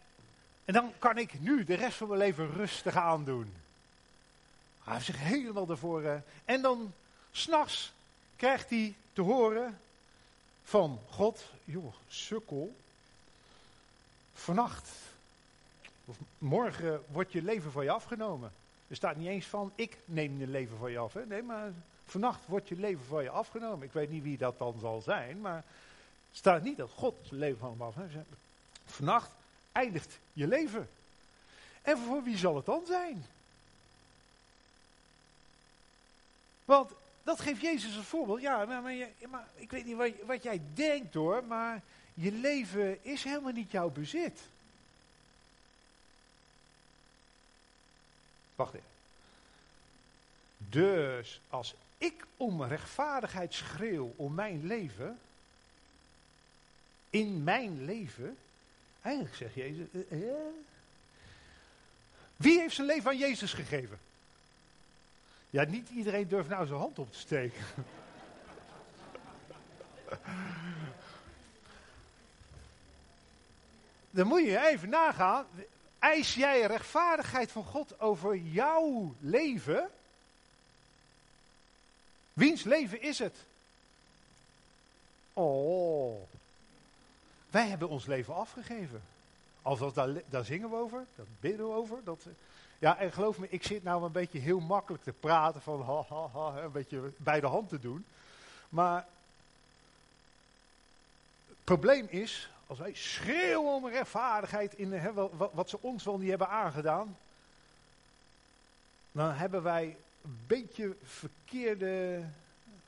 en 0.65 0.73
dan 0.73 0.93
kan 0.99 1.17
ik 1.17 1.39
nu 1.39 1.63
de 1.63 1.75
rest 1.75 1.97
van 1.97 2.07
mijn 2.07 2.19
leven 2.19 2.51
rustig 2.51 2.95
aandoen. 2.95 3.53
Hij 4.83 4.93
heeft 4.93 5.05
zich 5.05 5.19
helemaal 5.19 5.69
ervoor. 5.69 6.21
En 6.45 6.61
dan, 6.61 6.93
s'nachts, 7.37 7.91
krijgt 8.35 8.69
hij 8.69 8.93
te 9.13 9.21
horen 9.21 9.79
van 10.63 10.99
God. 11.09 11.45
Joh, 11.63 11.93
sukkel. 12.07 12.75
Vannacht, 14.33 14.89
of 16.05 16.17
morgen, 16.37 17.03
wordt 17.07 17.31
je 17.31 17.41
leven 17.41 17.71
van 17.71 17.83
je 17.83 17.91
afgenomen. 17.91 18.51
Er 18.87 18.95
staat 18.95 19.15
niet 19.15 19.27
eens 19.27 19.45
van, 19.45 19.71
ik 19.75 19.97
neem 20.05 20.39
je 20.39 20.47
leven 20.47 20.77
van 20.77 20.91
je 20.91 20.97
af. 20.97 21.13
Nee, 21.27 21.41
maar 21.41 21.71
Vannacht 22.05 22.39
wordt 22.45 22.67
je 22.67 22.75
leven 22.75 23.05
van 23.05 23.23
je 23.23 23.29
afgenomen. 23.29 23.85
Ik 23.85 23.93
weet 23.93 24.09
niet 24.09 24.23
wie 24.23 24.37
dat 24.37 24.57
dan 24.57 24.75
zal 24.79 25.01
zijn, 25.01 25.41
maar 25.41 25.55
het 25.55 26.37
staat 26.37 26.63
niet 26.63 26.77
dat 26.77 26.89
God 26.95 27.15
zijn 27.23 27.39
leven 27.39 27.59
van 27.59 27.69
hem 27.69 27.81
afneemt. 27.81 28.27
Vannacht 28.85 29.31
eindigt 29.71 30.19
je 30.33 30.47
leven. 30.47 30.89
En 31.81 31.97
voor 31.97 32.23
wie 32.23 32.37
zal 32.37 32.55
het 32.55 32.65
dan 32.65 32.85
zijn? 32.87 33.25
Want 36.65 36.91
dat 37.25 37.41
geeft 37.41 37.61
Jezus 37.61 37.97
als 37.97 38.05
voorbeeld. 38.05 38.41
Ja, 38.41 38.65
maar, 38.65 38.81
maar, 38.81 39.07
maar 39.29 39.47
ik 39.55 39.71
weet 39.71 39.85
niet 39.85 39.95
wat, 39.95 40.11
wat, 40.25 40.43
jij 40.43 40.61
denkt 40.73 41.13
hoor, 41.13 41.43
maar 41.43 41.81
je 42.13 42.31
leven 42.31 43.03
is 43.05 43.23
helemaal 43.23 43.51
niet 43.51 43.71
jouw 43.71 43.89
bezit. 43.89 44.41
Wacht 48.55 48.73
even. 48.73 48.87
Dus 50.57 51.41
als 51.49 51.75
ik 51.97 52.25
om 52.37 52.63
rechtvaardigheid 52.63 53.53
schreeuw 53.53 54.13
om 54.15 54.33
mijn 54.33 54.67
leven, 54.67 55.19
in 57.09 57.43
mijn 57.43 57.85
leven, 57.85 58.37
eigenlijk 59.01 59.35
zegt 59.35 59.53
Jezus, 59.53 59.87
eh, 59.91 60.29
eh, 60.29 60.35
wie 62.35 62.59
heeft 62.59 62.75
zijn 62.75 62.87
leven 62.87 63.09
aan 63.09 63.17
Jezus 63.17 63.53
gegeven? 63.53 63.99
Ja, 65.55 65.63
niet 65.63 65.89
iedereen 65.89 66.27
durft 66.27 66.49
nou 66.49 66.65
zijn 66.65 66.79
hand 66.79 66.99
op 66.99 67.11
te 67.11 67.19
steken. 67.19 67.65
Dan 74.09 74.27
moet 74.27 74.45
je 74.45 74.67
even 74.67 74.89
nagaan. 74.89 75.45
Eis 75.99 76.33
jij 76.33 76.61
rechtvaardigheid 76.61 77.51
van 77.51 77.63
God 77.63 77.99
over 77.99 78.35
jouw 78.35 79.15
leven? 79.19 79.89
Wiens 82.33 82.63
leven 82.63 83.01
is 83.01 83.19
het? 83.19 83.37
Oh. 85.33 86.21
Wij 87.49 87.67
hebben 87.67 87.89
ons 87.89 88.05
leven 88.05 88.35
afgegeven. 88.35 89.01
Althans, 89.61 89.93
daar, 89.93 90.09
daar 90.29 90.45
zingen 90.45 90.69
we 90.69 90.75
over, 90.75 91.05
daar 91.15 91.25
bidden 91.39 91.67
we 91.67 91.73
over. 91.73 92.03
Dat, 92.03 92.25
ja, 92.85 92.97
en 92.97 93.11
geloof 93.11 93.37
me, 93.37 93.47
ik 93.49 93.63
zit 93.63 93.83
nou 93.83 94.03
een 94.03 94.11
beetje 94.11 94.39
heel 94.39 94.59
makkelijk 94.59 95.03
te 95.03 95.11
praten 95.11 95.61
van 95.61 95.81
ha, 95.81 96.03
ha, 96.09 96.27
ha, 96.27 96.61
een 96.61 96.71
beetje 96.71 97.11
bij 97.17 97.39
de 97.39 97.47
hand 97.47 97.69
te 97.69 97.79
doen. 97.79 98.05
Maar 98.69 99.05
het 101.47 101.57
probleem 101.63 102.07
is, 102.09 102.49
als 102.67 102.79
wij 102.79 102.93
schreeuwen 102.93 103.73
om 103.73 103.87
rechtvaardigheid 103.87 104.73
in 104.73 104.91
hè, 104.91 105.13
wat, 105.53 105.69
ze 105.69 105.77
ons 105.81 106.03
wel 106.03 106.17
niet 106.17 106.29
hebben 106.29 106.49
aangedaan, 106.49 107.17
dan 109.11 109.31
hebben 109.33 109.63
wij 109.63 109.97
een 110.23 110.39
beetje 110.47 110.95
verkeerde, 111.03 112.23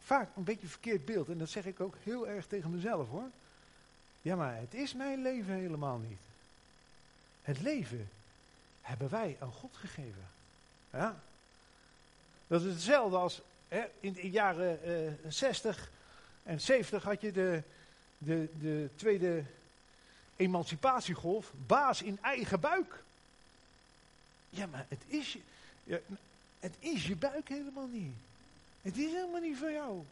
vaak 0.03 0.29
een 0.35 0.43
beetje 0.43 0.67
verkeerd 0.67 1.05
beeld. 1.05 1.29
En 1.29 1.37
dat 1.37 1.49
zeg 1.49 1.65
ik 1.65 1.79
ook 1.79 1.95
heel 2.03 2.27
erg 2.27 2.45
tegen 2.45 2.71
mezelf 2.71 3.09
hoor. 3.09 3.29
Ja, 4.21 4.35
maar 4.35 4.55
het 4.57 4.73
is 4.73 4.93
mijn 4.93 5.21
leven 5.21 5.53
helemaal 5.53 5.97
niet. 5.97 6.21
Het 7.41 7.61
leven 7.61 8.09
hebben 8.87 9.09
wij 9.09 9.37
aan 9.39 9.51
God 9.51 9.75
gegeven. 9.75 10.29
Ja? 10.91 11.19
Dat 12.47 12.61
is 12.61 12.73
hetzelfde 12.73 13.17
als 13.17 13.41
hè, 13.67 13.85
in 13.99 14.13
de 14.13 14.29
jaren 14.29 14.79
uh, 14.83 15.07
eh, 15.07 15.13
60 15.27 15.91
en 16.43 16.61
70 16.61 17.03
had 17.03 17.21
je 17.21 17.31
de, 17.31 17.63
de, 18.17 18.49
de 18.59 18.89
tweede 18.95 19.43
emancipatiegolf, 20.35 21.53
baas 21.65 22.01
in 22.01 22.17
eigen 22.21 22.59
buik. 22.59 23.03
Ja, 24.49 24.65
maar 24.65 24.85
het 24.89 25.01
is. 25.07 25.37
Ja, 25.83 25.99
het 26.59 26.75
is 26.79 27.07
je 27.07 27.15
buik 27.15 27.49
helemaal 27.49 27.87
niet. 27.87 28.15
Het 28.81 28.97
is 28.97 29.11
helemaal 29.11 29.41
niet 29.41 29.57
van 29.57 29.71
jou. 29.71 30.03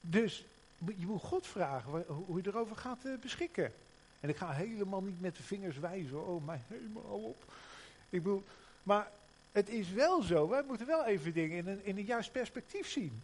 Dus 0.00 0.44
je 0.78 1.06
moet 1.06 1.22
God 1.22 1.46
vragen 1.46 2.04
hoe 2.06 2.42
je 2.42 2.48
erover 2.48 2.76
gaat 2.76 3.04
eh, 3.04 3.12
beschikken. 3.20 3.72
En 4.26 4.32
ik 4.32 4.38
ga 4.38 4.52
helemaal 4.52 5.02
niet 5.02 5.20
met 5.20 5.36
de 5.36 5.42
vingers 5.42 5.78
wijzen, 5.78 6.26
oh, 6.26 6.44
maar 6.44 6.60
helemaal 6.68 7.02
op. 7.02 7.52
Ik 8.08 8.22
bedoel, 8.22 8.44
maar 8.82 9.10
het 9.52 9.68
is 9.68 9.90
wel 9.90 10.22
zo, 10.22 10.48
wij 10.48 10.62
moeten 10.62 10.86
wel 10.86 11.04
even 11.04 11.32
dingen 11.32 11.56
in 11.56 11.66
een, 11.66 11.84
in 11.84 11.96
een 11.96 12.04
juist 12.04 12.32
perspectief 12.32 12.88
zien. 12.88 13.22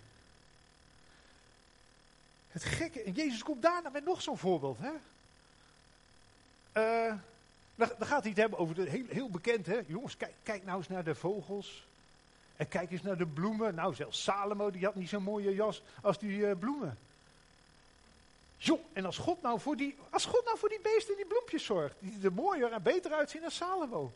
Het 2.48 2.64
gekke, 2.64 3.02
en 3.02 3.12
Jezus 3.12 3.42
komt 3.42 3.62
daarna 3.62 3.88
met 3.88 4.04
nog 4.04 4.22
zo'n 4.22 4.38
voorbeeld, 4.38 4.78
hè. 4.80 4.92
Uh, 7.08 7.14
dan, 7.74 7.88
gaat 7.98 8.20
hij 8.20 8.30
het 8.30 8.40
hebben 8.40 8.58
over, 8.58 8.74
de, 8.74 8.90
heel, 8.90 9.06
heel 9.08 9.30
bekend 9.30 9.66
hè, 9.66 9.80
jongens, 9.86 10.16
kijk, 10.16 10.34
kijk 10.42 10.64
nou 10.64 10.78
eens 10.78 10.88
naar 10.88 11.04
de 11.04 11.14
vogels. 11.14 11.86
En 12.56 12.68
kijk 12.68 12.90
eens 12.90 13.02
naar 13.02 13.18
de 13.18 13.26
bloemen. 13.26 13.74
Nou, 13.74 13.94
zelfs 13.94 14.22
Salomo, 14.22 14.70
die 14.70 14.84
had 14.84 14.94
niet 14.94 15.08
zo'n 15.08 15.22
mooie 15.22 15.54
jas 15.54 15.82
als 16.02 16.18
die 16.18 16.38
uh, 16.38 16.52
bloemen. 16.58 16.98
Jo, 18.64 18.80
en 18.92 19.04
als 19.04 19.18
God, 19.18 19.42
nou 19.42 19.60
voor 19.60 19.76
die, 19.76 19.96
als 20.10 20.24
God 20.24 20.44
nou 20.44 20.58
voor 20.58 20.68
die 20.68 20.80
beesten 20.80 21.10
en 21.10 21.16
die 21.16 21.26
bloempjes 21.26 21.64
zorgt, 21.64 21.96
die 21.98 22.18
er 22.22 22.32
mooier 22.32 22.72
en 22.72 22.82
beter 22.82 23.12
uitzien 23.12 23.40
dan 23.40 23.50
Salomo. 23.50 24.12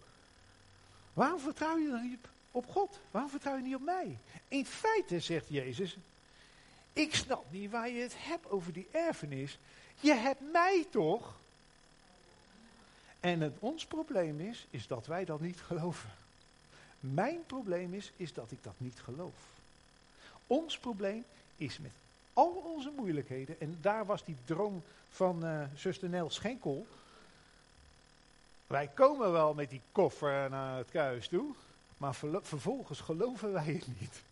Waarom 1.12 1.40
vertrouw 1.40 1.76
je 1.76 1.88
dan 1.88 2.10
niet 2.10 2.18
op 2.50 2.66
God? 2.66 2.98
Waarom 3.10 3.30
vertrouw 3.30 3.56
je 3.56 3.62
niet 3.62 3.74
op 3.74 3.82
mij? 3.82 4.18
In 4.48 4.66
feite, 4.66 5.20
zegt 5.20 5.48
Jezus, 5.48 5.96
ik 6.92 7.14
snap 7.14 7.44
niet 7.50 7.70
waar 7.70 7.88
je 7.88 8.00
het 8.00 8.14
hebt 8.16 8.50
over 8.50 8.72
die 8.72 8.88
erfenis. 8.90 9.58
Je 10.00 10.14
hebt 10.14 10.52
mij 10.52 10.86
toch? 10.90 11.34
En 13.20 13.40
het, 13.40 13.54
ons 13.58 13.86
probleem 13.86 14.40
is, 14.40 14.66
is 14.70 14.86
dat 14.86 15.06
wij 15.06 15.24
dat 15.24 15.40
niet 15.40 15.60
geloven. 15.60 16.10
Mijn 17.00 17.46
probleem 17.46 17.94
is, 17.94 18.12
is 18.16 18.32
dat 18.32 18.50
ik 18.50 18.62
dat 18.62 18.74
niet 18.76 19.00
geloof. 19.00 19.38
Ons 20.46 20.78
probleem 20.78 21.24
is 21.56 21.78
met 21.78 21.92
al 22.36 22.62
onze 22.64 22.92
moeilijkheden, 22.96 23.60
en 23.60 23.78
daar 23.80 24.06
was 24.06 24.24
die 24.24 24.36
droom 24.44 24.82
van 25.10 25.44
uh, 25.44 25.62
zuster 25.74 26.30
Schenkel. 26.30 26.86
Wij 28.66 28.88
komen 28.88 29.32
wel 29.32 29.54
met 29.54 29.70
die 29.70 29.80
koffer 29.92 30.50
naar 30.50 30.76
het 30.76 30.90
kuis 30.90 31.28
toe, 31.28 31.54
maar 31.96 32.14
vervolgens 32.42 33.00
geloven 33.00 33.52
wij 33.52 33.64
het 33.64 34.00
niet. 34.00 34.22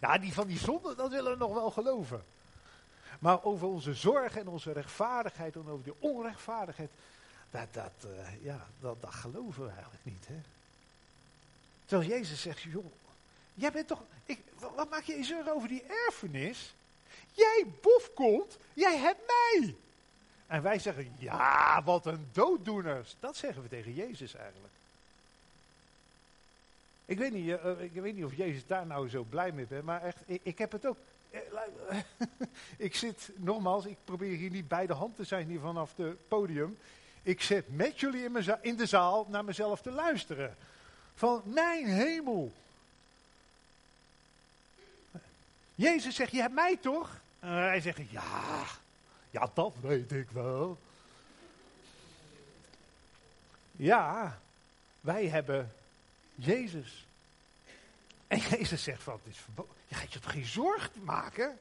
Ja, 0.00 0.18
die 0.18 0.32
van 0.32 0.46
die 0.46 0.58
zonde, 0.58 0.94
dat 0.94 1.10
willen 1.10 1.32
we 1.32 1.38
nog 1.38 1.54
wel 1.54 1.70
geloven. 1.70 2.24
Maar 3.18 3.44
over 3.44 3.66
onze 3.66 3.94
zorg 3.94 4.36
en 4.36 4.48
onze 4.48 4.72
rechtvaardigheid 4.72 5.54
en 5.54 5.68
over 5.68 5.84
die 5.84 5.94
onrechtvaardigheid, 5.98 6.90
dat, 7.50 7.74
dat, 7.74 7.92
uh, 8.04 8.44
ja, 8.44 8.66
dat, 8.80 9.02
dat 9.02 9.14
geloven 9.14 9.64
we 9.64 9.70
eigenlijk 9.70 10.04
niet. 10.04 10.26
Hè? 10.26 10.40
Terwijl 11.84 12.10
Jezus 12.10 12.40
zegt, 12.40 12.60
joh, 12.60 12.92
jij 13.54 13.72
bent 13.72 13.88
toch, 13.88 14.02
ik, 14.24 14.42
wat 14.74 14.90
maak 14.90 15.02
je 15.02 15.16
je 15.16 15.24
zorgen 15.24 15.54
over 15.54 15.68
die 15.68 15.84
erfenis? 16.06 16.74
Jij 17.32 17.66
komt, 18.14 18.58
jij 18.74 18.98
hebt 18.98 19.20
mij. 19.26 19.74
En 20.46 20.62
wij 20.62 20.78
zeggen, 20.78 21.12
ja, 21.18 21.82
wat 21.84 22.06
een 22.06 22.28
dooddoeners. 22.32 23.16
Dat 23.20 23.36
zeggen 23.36 23.62
we 23.62 23.68
tegen 23.68 23.94
Jezus 23.94 24.34
eigenlijk. 24.34 24.72
Ik 27.04 27.18
weet 27.18 27.32
niet, 27.32 27.46
uh, 27.46 27.80
ik 27.80 27.92
weet 27.92 28.14
niet 28.14 28.24
of 28.24 28.36
Jezus 28.36 28.66
daar 28.66 28.86
nou 28.86 29.08
zo 29.08 29.22
blij 29.22 29.52
mee 29.52 29.66
bent, 29.66 29.84
maar 29.84 30.02
echt, 30.02 30.16
ik, 30.26 30.40
ik 30.42 30.58
heb 30.58 30.72
het 30.72 30.86
ook. 30.86 30.96
Eh, 31.30 31.40
ik 32.76 32.94
zit, 32.94 33.30
nogmaals, 33.36 33.84
ik 33.84 33.96
probeer 34.04 34.36
hier 34.36 34.50
niet 34.50 34.68
bij 34.68 34.86
de 34.86 34.92
hand 34.92 35.16
te 35.16 35.24
zijn 35.24 35.48
hier 35.48 35.60
vanaf 35.60 35.96
het 35.96 36.28
podium. 36.28 36.78
Ik 37.22 37.42
zit 37.42 37.76
met 37.76 38.00
jullie 38.00 38.24
in, 38.24 38.58
in 38.60 38.76
de 38.76 38.86
zaal 38.86 39.26
naar 39.28 39.44
mezelf 39.44 39.82
te 39.82 39.90
luisteren. 39.90 40.56
Van 41.14 41.42
mijn 41.44 41.86
hemel. 41.86 42.52
Jezus 45.80 46.14
zegt, 46.14 46.32
je 46.32 46.40
hebt 46.40 46.54
mij 46.54 46.76
toch? 46.76 47.20
En 47.38 47.54
wij 47.54 47.80
zeggen, 47.80 48.08
ja, 48.10 48.64
ja, 49.30 49.50
dat 49.54 49.72
weet 49.80 50.12
ik 50.12 50.30
wel. 50.30 50.78
Ja, 53.72 54.38
wij 55.00 55.26
hebben 55.26 55.72
Jezus. 56.34 57.06
En 58.26 58.38
Jezus 58.38 58.82
zegt 58.82 59.02
van, 59.02 59.20
het 59.24 59.32
is 59.32 59.38
verboden. 59.38 59.74
Je 59.88 59.94
gaat 59.94 60.12
je 60.12 60.18
toch 60.18 60.32
geen 60.32 60.46
zorgen 60.46 61.04
maken? 61.04 61.58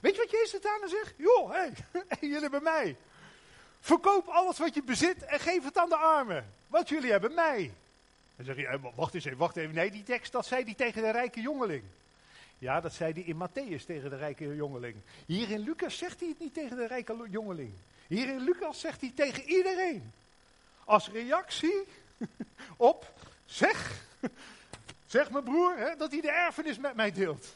Weet 0.00 0.14
je 0.14 0.20
wat 0.22 0.30
Jezus 0.30 0.60
daarna 0.60 0.88
zegt? 0.88 1.14
Joh, 1.16 1.50
hé, 1.50 1.68
hey, 2.08 2.18
jullie 2.20 2.40
hebben 2.40 2.62
mij. 2.62 2.96
Verkoop 3.80 4.26
alles 4.26 4.58
wat 4.58 4.74
je 4.74 4.82
bezit 4.82 5.24
en 5.24 5.40
geef 5.40 5.64
het 5.64 5.78
aan 5.78 5.88
de 5.88 5.96
armen. 5.96 6.52
Want 6.66 6.88
jullie 6.88 7.10
hebben 7.10 7.34
mij. 7.34 7.72
Dan 8.36 8.44
zeg 8.44 8.56
je, 8.56 8.80
wacht 8.94 9.14
eens 9.14 9.24
even, 9.24 9.38
wacht 9.38 9.56
even. 9.56 9.74
Nee, 9.74 9.90
die 9.90 10.02
tekst, 10.02 10.32
dat 10.32 10.46
zei 10.46 10.64
hij 10.64 10.74
tegen 10.74 11.02
de 11.02 11.10
rijke 11.10 11.40
jongeling. 11.40 11.84
Ja, 12.60 12.80
dat 12.80 12.92
zei 12.92 13.12
hij 13.12 13.22
in 13.22 13.36
Matthäus 13.36 13.84
tegen 13.84 14.10
de 14.10 14.16
rijke 14.16 14.54
jongeling. 14.54 14.96
Hier 15.26 15.50
in 15.50 15.60
Lucas 15.60 15.98
zegt 15.98 16.20
hij 16.20 16.28
het 16.28 16.38
niet 16.38 16.54
tegen 16.54 16.76
de 16.76 16.86
rijke 16.86 17.26
jongeling. 17.30 17.72
Hier 18.06 18.28
in 18.28 18.40
Lucas 18.40 18.80
zegt 18.80 19.00
hij 19.00 19.12
tegen 19.14 19.42
iedereen. 19.44 20.12
Als 20.84 21.08
reactie 21.08 21.86
op, 22.76 23.12
zeg, 23.44 24.04
zeg 25.06 25.30
mijn 25.30 25.44
broer, 25.44 25.76
hè, 25.76 25.96
dat 25.96 26.10
hij 26.10 26.20
de 26.20 26.30
erfenis 26.30 26.78
met 26.78 26.94
mij 26.94 27.12
deelt. 27.12 27.54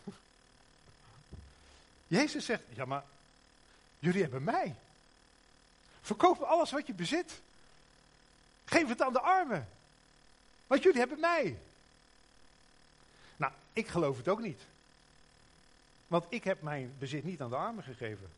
Jezus 2.06 2.44
zegt, 2.44 2.62
ja 2.68 2.84
maar, 2.84 3.04
jullie 3.98 4.22
hebben 4.22 4.44
mij. 4.44 4.74
Verkoop 6.00 6.40
alles 6.40 6.70
wat 6.70 6.86
je 6.86 6.94
bezit. 6.94 7.40
Geef 8.64 8.88
het 8.88 9.02
aan 9.02 9.12
de 9.12 9.20
armen. 9.20 9.68
Want 10.66 10.82
jullie 10.82 10.98
hebben 10.98 11.20
mij. 11.20 11.58
Nou, 13.36 13.52
ik 13.72 13.88
geloof 13.88 14.16
het 14.16 14.28
ook 14.28 14.40
niet. 14.40 14.60
Want 16.14 16.26
ik 16.28 16.44
heb 16.44 16.62
mijn 16.62 16.94
bezit 16.98 17.24
niet 17.24 17.40
aan 17.40 17.50
de 17.50 17.56
armen 17.56 17.84
gegeven. 17.84 18.30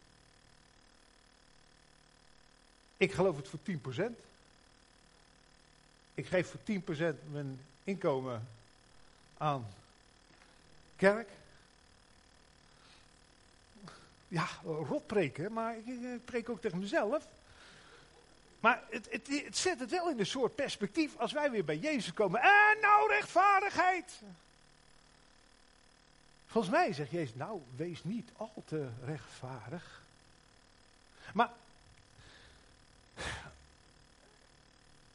Ik 2.97 3.13
geloof 3.13 3.37
het 3.37 3.49
voor 3.49 3.59
10%. 3.59 4.13
Ik 6.15 6.27
geef 6.27 6.51
voor 6.51 7.15
10% 7.15 7.17
mijn 7.31 7.61
inkomen 7.85 8.49
aan 9.37 9.67
kerk. 10.97 11.29
Ja, 14.29 14.49
rotpreken, 14.65 15.53
maar 15.53 15.77
ik, 15.77 15.87
ik 15.87 16.25
preek 16.25 16.49
ook 16.49 16.61
tegen 16.61 16.79
mezelf. 16.79 17.27
Maar 18.61 18.83
het, 18.91 19.09
het, 19.11 19.27
het, 19.45 19.57
zet 19.57 19.81
het 19.81 19.91
wel 19.91 20.11
in 20.11 20.19
een 20.19 20.27
soort 20.27 20.55
perspectief 20.55 21.17
als 21.17 21.33
wij 21.33 21.51
weer 21.51 21.65
bij 21.65 21.79
Jezus 21.79 22.13
komen. 22.13 22.41
En 22.41 22.81
nou 22.81 23.09
rechtvaardigheid. 23.09 24.21
Volgens 26.57 26.77
mij 26.77 26.93
zegt 26.93 27.11
Jezus, 27.11 27.35
nou 27.35 27.61
wees 27.75 28.05
niet 28.05 28.31
al 28.37 28.63
te 28.65 28.89
rechtvaardig. 29.05 30.03
Maar 31.35 31.51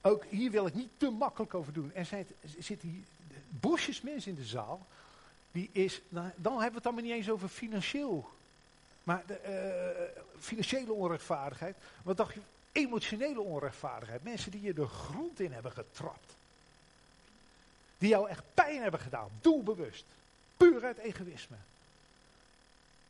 ook 0.02 0.26
hier 0.30 0.52
wil 0.52 0.66
ik 0.66 0.74
niet 0.74 0.90
te 0.98 1.10
makkelijk 1.10 1.54
over 1.54 1.74
doen. 1.74 1.94
Er 1.94 2.26
zitten 2.60 2.90
hier 2.90 3.04
bosjes 3.50 4.02
mensen 4.02 4.32
in 4.32 4.38
de 4.38 4.46
zaal. 4.46 4.86
Die 5.52 5.70
is, 5.72 6.02
nou, 6.10 6.32
dan 6.36 6.54
hebben 6.54 6.82
we 6.82 6.88
het 6.88 6.96
dan 6.96 7.04
niet 7.04 7.14
eens 7.14 7.30
over 7.30 7.50
financieel. 7.50 8.30
Maar 9.04 9.24
de, 9.26 9.40
uh, 9.46 10.22
financiële 10.40 10.94
onrechtvaardigheid. 10.94 11.76
Wat 12.04 12.18
dacht 12.18 12.34
je? 12.34 12.42
Emotionele 12.72 13.42
onrechtvaardigheid. 13.42 14.24
Mensen 14.24 14.52
die 14.52 14.62
je 14.62 14.74
de 14.74 14.88
grond 14.88 15.40
in 15.40 15.52
hebben 15.52 15.72
getrapt. 15.72 16.36
Die 17.98 18.10
jou 18.10 18.30
echt 18.30 18.44
pijn 18.54 18.82
hebben 18.82 19.00
gedaan. 19.00 19.30
Doelbewust. 19.42 20.06
Puur 20.62 20.86
uit 20.86 20.98
egoïsme. 20.98 21.56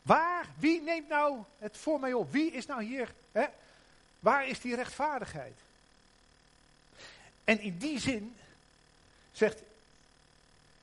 Waar, 0.01 0.47
wie 0.57 0.81
neemt 0.81 1.07
nou 1.09 1.43
het 1.57 1.77
voor 1.77 1.99
mij 1.99 2.13
op? 2.13 2.31
Wie 2.31 2.51
is 2.51 2.65
nou 2.65 2.83
hier, 2.83 3.13
hè? 3.31 3.45
waar 4.19 4.47
is 4.47 4.59
die 4.59 4.75
rechtvaardigheid? 4.75 5.57
En 7.43 7.59
in 7.59 7.77
die 7.77 7.99
zin 7.99 8.35
zegt, 9.31 9.61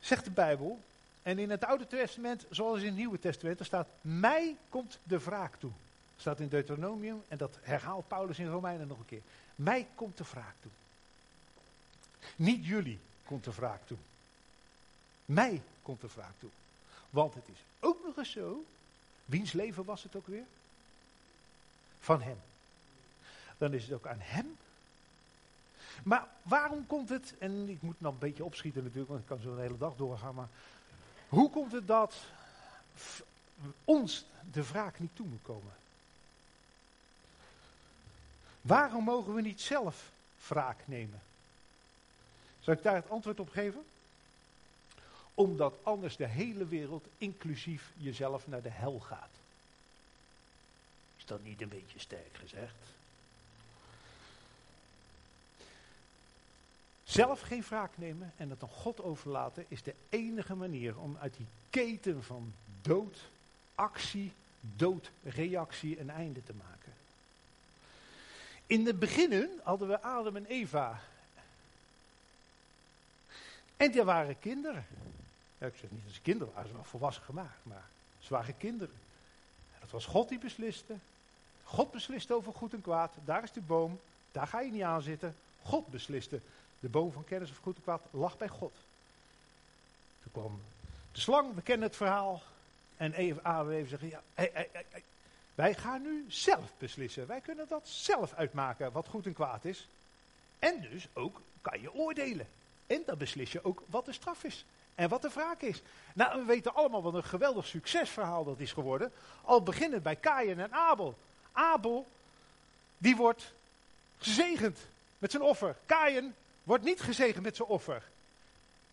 zegt 0.01 0.25
de 0.25 0.31
Bijbel, 0.31 0.81
en 1.23 1.39
in 1.39 1.51
het 1.51 1.65
Oude 1.65 1.87
Testament, 1.87 2.45
zoals 2.51 2.81
in 2.81 2.87
het 2.87 2.97
Nieuwe 2.97 3.19
Testament, 3.19 3.61
er 3.61 3.67
staat, 3.67 3.89
mij 4.01 4.57
komt 4.69 4.99
de 5.03 5.19
wraak 5.19 5.57
toe. 5.57 5.73
Staat 6.17 6.41
in 6.41 6.49
Deuteronomium 6.49 7.23
en 7.29 7.39
dat 7.39 7.59
herhaalt 7.61 8.09
Paulus 8.09 8.39
in 8.39 8.49
Romeinen 8.49 8.89
nog 8.89 8.99
een 8.99 9.07
keer. 9.07 9.23
Mij 9.55 9.87
komt 9.95 10.17
de 10.17 10.25
wraak 10.31 10.55
toe. 10.61 10.71
Niet 12.37 12.67
jullie 12.67 12.99
komt 13.25 13.45
de 13.45 13.53
wraak 13.53 13.87
toe. 13.87 13.99
Mij 15.29 15.63
komt 15.83 16.01
de 16.01 16.09
wraak 16.15 16.33
toe. 16.39 16.51
Want 17.11 17.35
het 17.35 17.49
is 17.49 17.59
ook 17.81 17.99
nog 18.05 18.17
eens 18.17 18.31
zo, 18.31 18.65
wiens 19.25 19.53
leven 19.53 19.85
was 19.85 20.03
het 20.03 20.17
ook 20.17 20.27
weer? 20.27 20.45
Van 22.01 22.23
hem. 22.23 22.41
Dan 23.59 23.73
is 23.73 23.83
het 23.83 23.93
ook 23.93 24.07
aan 24.07 24.21
hem. 24.21 24.57
Maar 26.03 26.29
waarom 26.43 26.87
komt 26.87 27.09
het, 27.09 27.35
en 27.39 27.69
ik 27.69 27.83
moet 27.83 28.01
nog 28.01 28.13
een 28.13 28.19
beetje 28.19 28.45
opschieten 28.45 28.83
natuurlijk, 28.83 29.09
want 29.09 29.21
ik 29.21 29.27
kan 29.27 29.41
zo 29.41 29.53
een 29.53 29.61
hele 29.61 29.79
dag 29.79 29.97
doorgaan, 29.97 30.35
maar 30.35 30.49
hoe 31.29 31.51
komt 31.51 31.73
het 31.73 31.87
dat 31.87 32.17
ons 33.85 34.25
de 34.53 34.65
wraak 34.65 34.99
niet 34.99 35.17
toe 35.17 35.27
moet 35.27 35.43
komen? 35.43 35.73
Waarom 38.61 39.05
mogen 39.05 39.35
we 39.35 39.41
niet 39.41 39.61
zelf 39.61 40.11
wraak 40.47 40.79
nemen? 40.85 41.21
Zal 42.61 42.75
ik 42.75 42.83
daar 42.83 42.95
het 42.95 43.11
antwoord 43.11 43.41
op 43.41 43.51
geven? 43.51 43.85
Omdat 45.39 45.75
anders 45.83 46.17
de 46.17 46.27
hele 46.27 46.67
wereld, 46.67 47.07
inclusief 47.19 47.91
jezelf, 47.97 48.47
naar 48.47 48.63
de 48.63 48.71
hel 48.71 49.01
gaat. 49.01 49.31
Is 51.19 51.25
dat 51.25 51.45
niet 51.45 51.63
een 51.63 51.69
beetje 51.69 51.99
sterk 51.99 52.37
gezegd? 52.37 52.75
Zelf 57.05 57.41
geen 57.41 57.63
wraak 57.63 57.91
nemen 57.95 58.33
en 58.37 58.51
het 58.51 58.63
aan 58.63 58.69
God 58.69 59.03
overlaten 59.03 59.65
is 59.69 59.83
de 59.83 59.95
enige 60.09 60.55
manier 60.55 60.99
om 60.99 61.17
uit 61.21 61.35
die 61.37 61.47
keten 61.71 62.25
van 62.25 62.53
dood, 62.83 63.19
actie, 63.75 64.33
doodreactie 64.61 66.01
een 66.01 66.11
einde 66.11 66.45
te 66.45 66.55
maken. 66.55 66.93
In 68.67 68.87
het 68.87 68.99
begin 68.99 69.61
hadden 69.63 69.89
we 69.89 70.01
Adam 70.01 70.37
en 70.37 70.47
Eva. 70.47 71.01
En 73.77 73.91
die 73.91 74.03
waren 74.03 74.39
kinderen. 74.39 74.87
Ja, 75.59 75.67
ik 75.67 75.77
zeg 75.77 75.91
niet 75.91 76.03
ze 76.13 76.21
kinderen 76.21 76.53
waren, 76.53 76.69
ze 76.69 76.75
waren 76.75 76.91
volwassen 76.91 77.23
gemaakt, 77.23 77.59
maar 77.63 77.85
ze 78.19 78.33
waren 78.33 78.57
kinderen. 78.57 78.95
En 79.75 79.81
dat 79.81 79.91
was 79.91 80.07
God 80.07 80.29
die 80.29 80.39
besliste. 80.39 80.95
God 81.65 81.91
besliste 81.91 82.35
over 82.35 82.53
goed 82.53 82.73
en 82.73 82.83
kwaad. 82.83 83.13
Daar 83.25 83.43
is 83.43 83.53
de 83.53 83.61
boom, 83.61 84.01
daar 84.33 84.47
ga 84.47 84.61
je 84.61 84.71
niet 84.71 84.83
aan 84.83 85.03
zitten. 85.03 85.37
God 85.63 85.87
besliste. 85.87 86.41
De 86.81 86.89
boom 86.89 87.13
van 87.13 87.25
kennis 87.25 87.51
of 87.51 87.57
goed 87.57 87.77
en 87.77 87.83
kwaad 87.83 88.03
lag 88.11 88.39
bij 88.39 88.49
God. 88.49 88.73
Toen 90.23 90.33
kwam 90.33 90.61
de 91.13 91.21
slang, 91.21 91.55
we 91.55 91.63
kennen 91.63 91.87
het 91.87 91.97
verhaal. 91.97 92.43
En 92.97 93.13
Eva, 93.13 93.65
even 93.65 93.89
zeggen, 93.89 94.09
ja, 94.09 94.23
wij 95.55 95.75
gaan 95.75 96.03
nu 96.03 96.25
zelf 96.29 96.73
beslissen. 96.79 97.27
Wij 97.27 97.41
kunnen 97.41 97.69
dat 97.69 97.89
zelf 97.89 98.35
uitmaken 98.35 98.93
wat 98.93 99.09
goed 99.09 99.27
en 99.27 99.33
kwaad 99.33 99.65
is. 99.65 99.89
En 100.59 100.81
dus 100.81 101.09
ook 101.13 101.41
kan 101.61 101.81
je 101.81 101.95
oordelen. 101.95 102.49
En 102.87 103.03
dan 103.07 103.19
beslis 103.19 103.53
je 103.53 103.65
ook 103.65 103.83
wat 103.87 104.05
de 104.05 104.13
straf 104.13 104.45
is. 104.45 104.65
En 104.99 105.09
wat 105.09 105.23
de 105.23 105.29
wraak 105.29 105.61
is. 105.61 105.83
Nou, 106.15 106.39
we 106.39 106.45
weten 106.45 106.75
allemaal 106.75 107.03
wat 107.03 107.15
een 107.15 107.25
geweldig 107.25 107.67
succesverhaal 107.67 108.45
dat 108.45 108.59
is 108.59 108.73
geworden. 108.73 109.13
Al 109.45 109.63
beginnend 109.63 110.03
bij 110.03 110.17
Kain 110.17 110.61
en 110.61 110.73
Abel. 110.73 111.19
Abel, 111.53 112.07
die 112.99 113.17
wordt 113.17 113.53
gezegend 114.19 114.79
met 115.19 115.31
zijn 115.31 115.43
offer. 115.43 115.77
Kain 115.87 116.35
wordt 116.63 116.85
niet 116.85 117.01
gezegend 117.01 117.45
met 117.45 117.57
zijn 117.57 117.69
offer. 117.69 118.03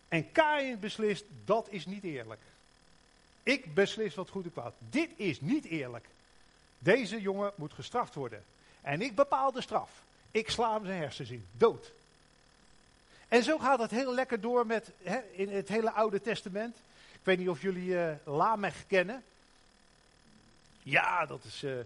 En 0.08 0.32
Kain 0.32 0.80
beslist, 0.80 1.24
dat 1.44 1.66
is 1.70 1.86
niet 1.86 2.04
eerlijk. 2.04 2.40
Ik 3.42 3.74
beslis 3.74 4.14
wat 4.14 4.28
goed 4.28 4.44
en 4.44 4.52
kwaad. 4.52 4.74
Dit 4.78 5.10
is 5.16 5.40
niet 5.40 5.64
eerlijk. 5.64 6.06
Deze 6.78 7.20
jongen 7.20 7.52
moet 7.54 7.72
gestraft 7.72 8.14
worden. 8.14 8.44
En 8.80 9.02
ik 9.02 9.14
bepaal 9.14 9.52
de 9.52 9.60
straf. 9.60 9.90
Ik 10.30 10.50
sla 10.50 10.74
hem 10.74 10.84
zijn 10.84 11.00
hersens 11.00 11.30
in. 11.30 11.46
Dood. 11.52 11.92
En 13.28 13.42
zo 13.42 13.58
gaat 13.58 13.78
het 13.78 13.90
heel 13.90 14.14
lekker 14.14 14.40
door 14.40 14.66
met 14.66 14.90
hè, 15.02 15.18
in 15.32 15.48
het 15.48 15.68
hele 15.68 15.90
Oude 15.90 16.20
Testament. 16.20 16.76
Ik 17.12 17.20
weet 17.22 17.38
niet 17.38 17.48
of 17.48 17.62
jullie 17.62 17.88
uh, 17.88 18.12
Lamech 18.24 18.86
kennen. 18.86 19.24
Ja, 20.82 21.26
dat 21.26 21.44
is. 21.44 21.62
Uh, 21.62 21.76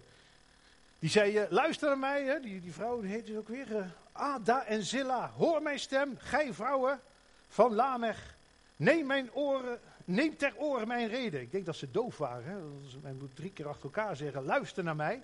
die 0.98 1.10
zei: 1.10 1.42
uh, 1.42 1.50
luister 1.50 1.88
naar 1.88 1.98
mij. 1.98 2.24
Hè, 2.24 2.40
die, 2.40 2.60
die 2.60 2.72
vrouw 2.72 3.00
die 3.00 3.10
heet 3.10 3.26
dus 3.26 3.36
ook 3.36 3.48
weer. 3.48 3.94
Ada 4.12 4.64
en 4.64 4.84
Zilla. 4.84 5.30
Hoor 5.36 5.62
mijn 5.62 5.78
stem, 5.78 6.16
gij 6.18 6.52
vrouwen 6.52 7.00
van 7.48 7.74
Lamech. 7.74 8.34
Neem, 8.76 9.06
mijn 9.06 9.32
oren, 9.32 9.80
neem 10.04 10.36
ter 10.36 10.52
oren 10.56 10.88
mijn 10.88 11.08
reden. 11.08 11.40
Ik 11.40 11.52
denk 11.52 11.66
dat 11.66 11.76
ze 11.76 11.90
doof 11.90 12.18
waren. 12.18 12.82
Men 13.02 13.18
moet 13.18 13.36
drie 13.36 13.50
keer 13.52 13.68
achter 13.68 13.84
elkaar 13.84 14.16
zeggen: 14.16 14.44
luister 14.44 14.84
naar 14.84 14.96
mij. 14.96 15.20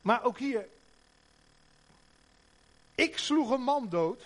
Maar 0.00 0.24
ook 0.24 0.38
hier. 0.38 0.68
Ik 2.94 3.18
sloeg 3.18 3.50
een 3.50 3.62
man 3.62 3.88
dood 3.88 4.22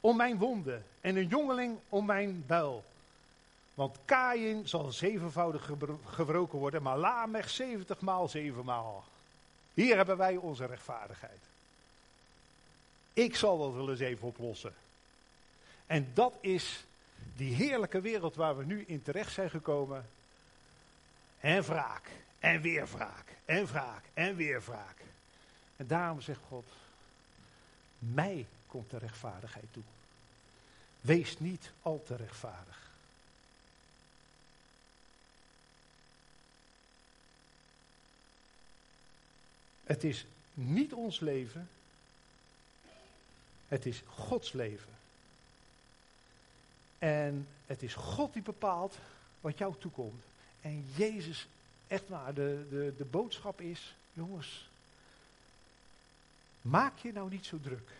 om 0.00 0.16
mijn 0.16 0.38
wonden 0.38 0.84
en 1.00 1.16
een 1.16 1.26
jongeling 1.26 1.78
om 1.88 2.04
mijn 2.06 2.44
buil. 2.46 2.84
Want 3.74 3.98
Kain 4.04 4.68
zal 4.68 4.92
zevenvoudig 4.92 5.70
gebroken 6.04 6.58
worden, 6.58 6.82
maar 6.82 6.98
Lamech 6.98 7.50
zeventigmaal 7.50 8.28
zevenmaal. 8.28 9.04
Hier 9.74 9.96
hebben 9.96 10.16
wij 10.16 10.36
onze 10.36 10.66
rechtvaardigheid. 10.66 11.40
Ik 13.12 13.36
zal 13.36 13.58
dat 13.58 13.74
wel 13.74 13.90
eens 13.90 14.00
even 14.00 14.28
oplossen. 14.28 14.74
En 15.86 16.10
dat 16.14 16.34
is 16.40 16.84
die 17.36 17.54
heerlijke 17.54 18.00
wereld 18.00 18.34
waar 18.34 18.56
we 18.56 18.64
nu 18.64 18.84
in 18.86 19.02
terecht 19.02 19.32
zijn 19.32 19.50
gekomen. 19.50 20.08
En 21.40 21.62
wraak, 21.62 22.10
en 22.38 22.60
weer 22.60 22.88
wraak, 22.88 23.26
en 23.44 23.66
wraak, 23.66 24.04
en 24.14 24.36
weer 24.36 24.62
wraak. 24.62 24.96
En 25.76 25.86
daarom 25.86 26.20
zegt 26.20 26.40
God, 26.48 26.66
mij 27.98 28.46
komt 28.70 28.90
de 28.90 28.98
rechtvaardigheid 28.98 29.72
toe. 29.72 29.82
Wees 31.00 31.38
niet 31.38 31.70
al 31.82 32.02
te 32.02 32.16
rechtvaardig. 32.16 32.90
Het 39.84 40.04
is 40.04 40.26
niet 40.54 40.92
ons 40.92 41.20
leven, 41.20 41.68
het 43.68 43.86
is 43.86 44.02
Gods 44.06 44.52
leven. 44.52 44.92
En 46.98 47.48
het 47.66 47.82
is 47.82 47.94
God 47.94 48.32
die 48.32 48.42
bepaalt 48.42 48.98
wat 49.40 49.58
jou 49.58 49.74
toekomt. 49.78 50.22
En 50.60 50.86
Jezus, 50.96 51.46
echt 51.86 52.08
waar, 52.08 52.34
de, 52.34 52.66
de, 52.70 52.94
de 52.96 53.04
boodschap 53.04 53.60
is, 53.60 53.94
jongens, 54.12 54.68
maak 56.62 56.98
je 56.98 57.12
nou 57.12 57.30
niet 57.30 57.46
zo 57.46 57.60
druk. 57.60 57.90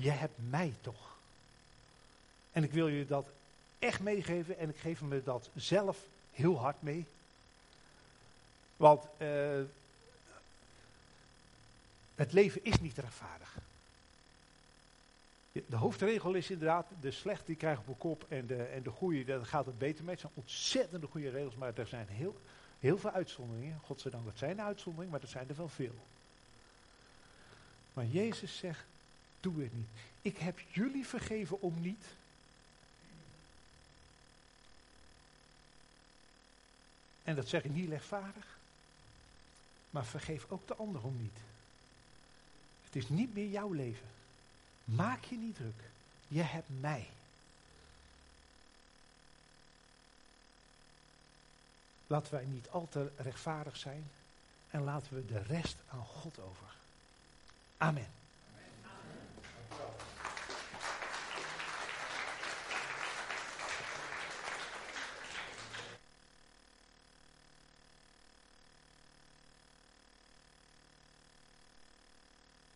Je 0.00 0.10
hebt 0.10 0.38
mij 0.50 0.74
toch. 0.80 1.16
En 2.52 2.64
ik 2.64 2.72
wil 2.72 2.88
je 2.88 3.06
dat 3.06 3.26
echt 3.78 4.00
meegeven 4.00 4.58
en 4.58 4.68
ik 4.68 4.76
geef 4.76 5.00
me 5.00 5.22
dat 5.22 5.48
zelf 5.54 5.98
heel 6.32 6.58
hard 6.58 6.82
mee. 6.82 7.06
Want 8.76 9.04
uh, 9.18 9.60
het 12.14 12.32
leven 12.32 12.64
is 12.64 12.80
niet 12.80 12.98
rechtvaardig. 12.98 13.56
De 15.52 15.76
hoofdregel 15.76 16.34
is 16.34 16.50
inderdaad, 16.50 16.86
de 17.00 17.10
slechte 17.10 17.46
die 17.46 17.56
krijgen 17.56 17.82
op 17.82 17.88
een 17.88 17.98
kop 17.98 18.24
en 18.28 18.46
de, 18.46 18.62
en 18.62 18.82
de 18.82 18.90
goede, 18.90 19.24
daar 19.24 19.46
gaat 19.46 19.66
het 19.66 19.78
beter 19.78 20.04
mee. 20.04 20.12
Het 20.12 20.20
zijn 20.20 20.32
ontzettende 20.34 21.06
goede 21.06 21.30
regels, 21.30 21.54
maar 21.54 21.78
er 21.78 21.86
zijn 21.86 22.08
heel, 22.08 22.40
heel 22.78 22.98
veel 22.98 23.10
uitzonderingen. 23.10 23.80
Godzijdank, 23.84 24.24
dat 24.24 24.38
zijn 24.38 24.60
uitzonderingen, 24.60 25.12
maar 25.12 25.22
er 25.22 25.28
zijn 25.28 25.48
er 25.48 25.56
wel 25.56 25.68
veel. 25.68 25.94
Maar 27.92 28.06
Jezus 28.06 28.56
zegt, 28.56 28.84
doe 29.40 29.62
het 29.62 29.74
niet. 29.74 29.88
Ik 30.22 30.38
heb 30.38 30.60
jullie 30.70 31.06
vergeven 31.06 31.60
om 31.60 31.80
niet. 31.80 32.04
En 37.24 37.34
dat 37.34 37.48
zeg 37.48 37.64
ik 37.64 37.70
niet 37.70 37.88
rechtvaardig. 37.88 38.56
Maar 39.90 40.04
vergeef 40.04 40.46
ook 40.48 40.66
de 40.66 40.74
ander 40.74 41.02
om 41.02 41.16
niet. 41.20 41.38
Het 42.84 42.96
is 42.96 43.08
niet 43.08 43.34
meer 43.34 43.48
jouw 43.48 43.72
leven. 43.72 44.06
Maak 44.84 45.24
je 45.24 45.36
niet 45.36 45.54
druk. 45.54 45.82
Je 46.28 46.42
hebt 46.42 46.80
mij. 46.80 47.08
Laten 52.06 52.32
wij 52.32 52.44
niet 52.44 52.68
al 52.68 52.88
te 52.88 53.10
rechtvaardig 53.16 53.76
zijn 53.76 54.10
en 54.70 54.82
laten 54.82 55.14
we 55.14 55.26
de 55.26 55.42
rest 55.42 55.76
aan 55.88 56.04
God 56.04 56.38
over. 56.38 56.74
Amen. 57.76 58.17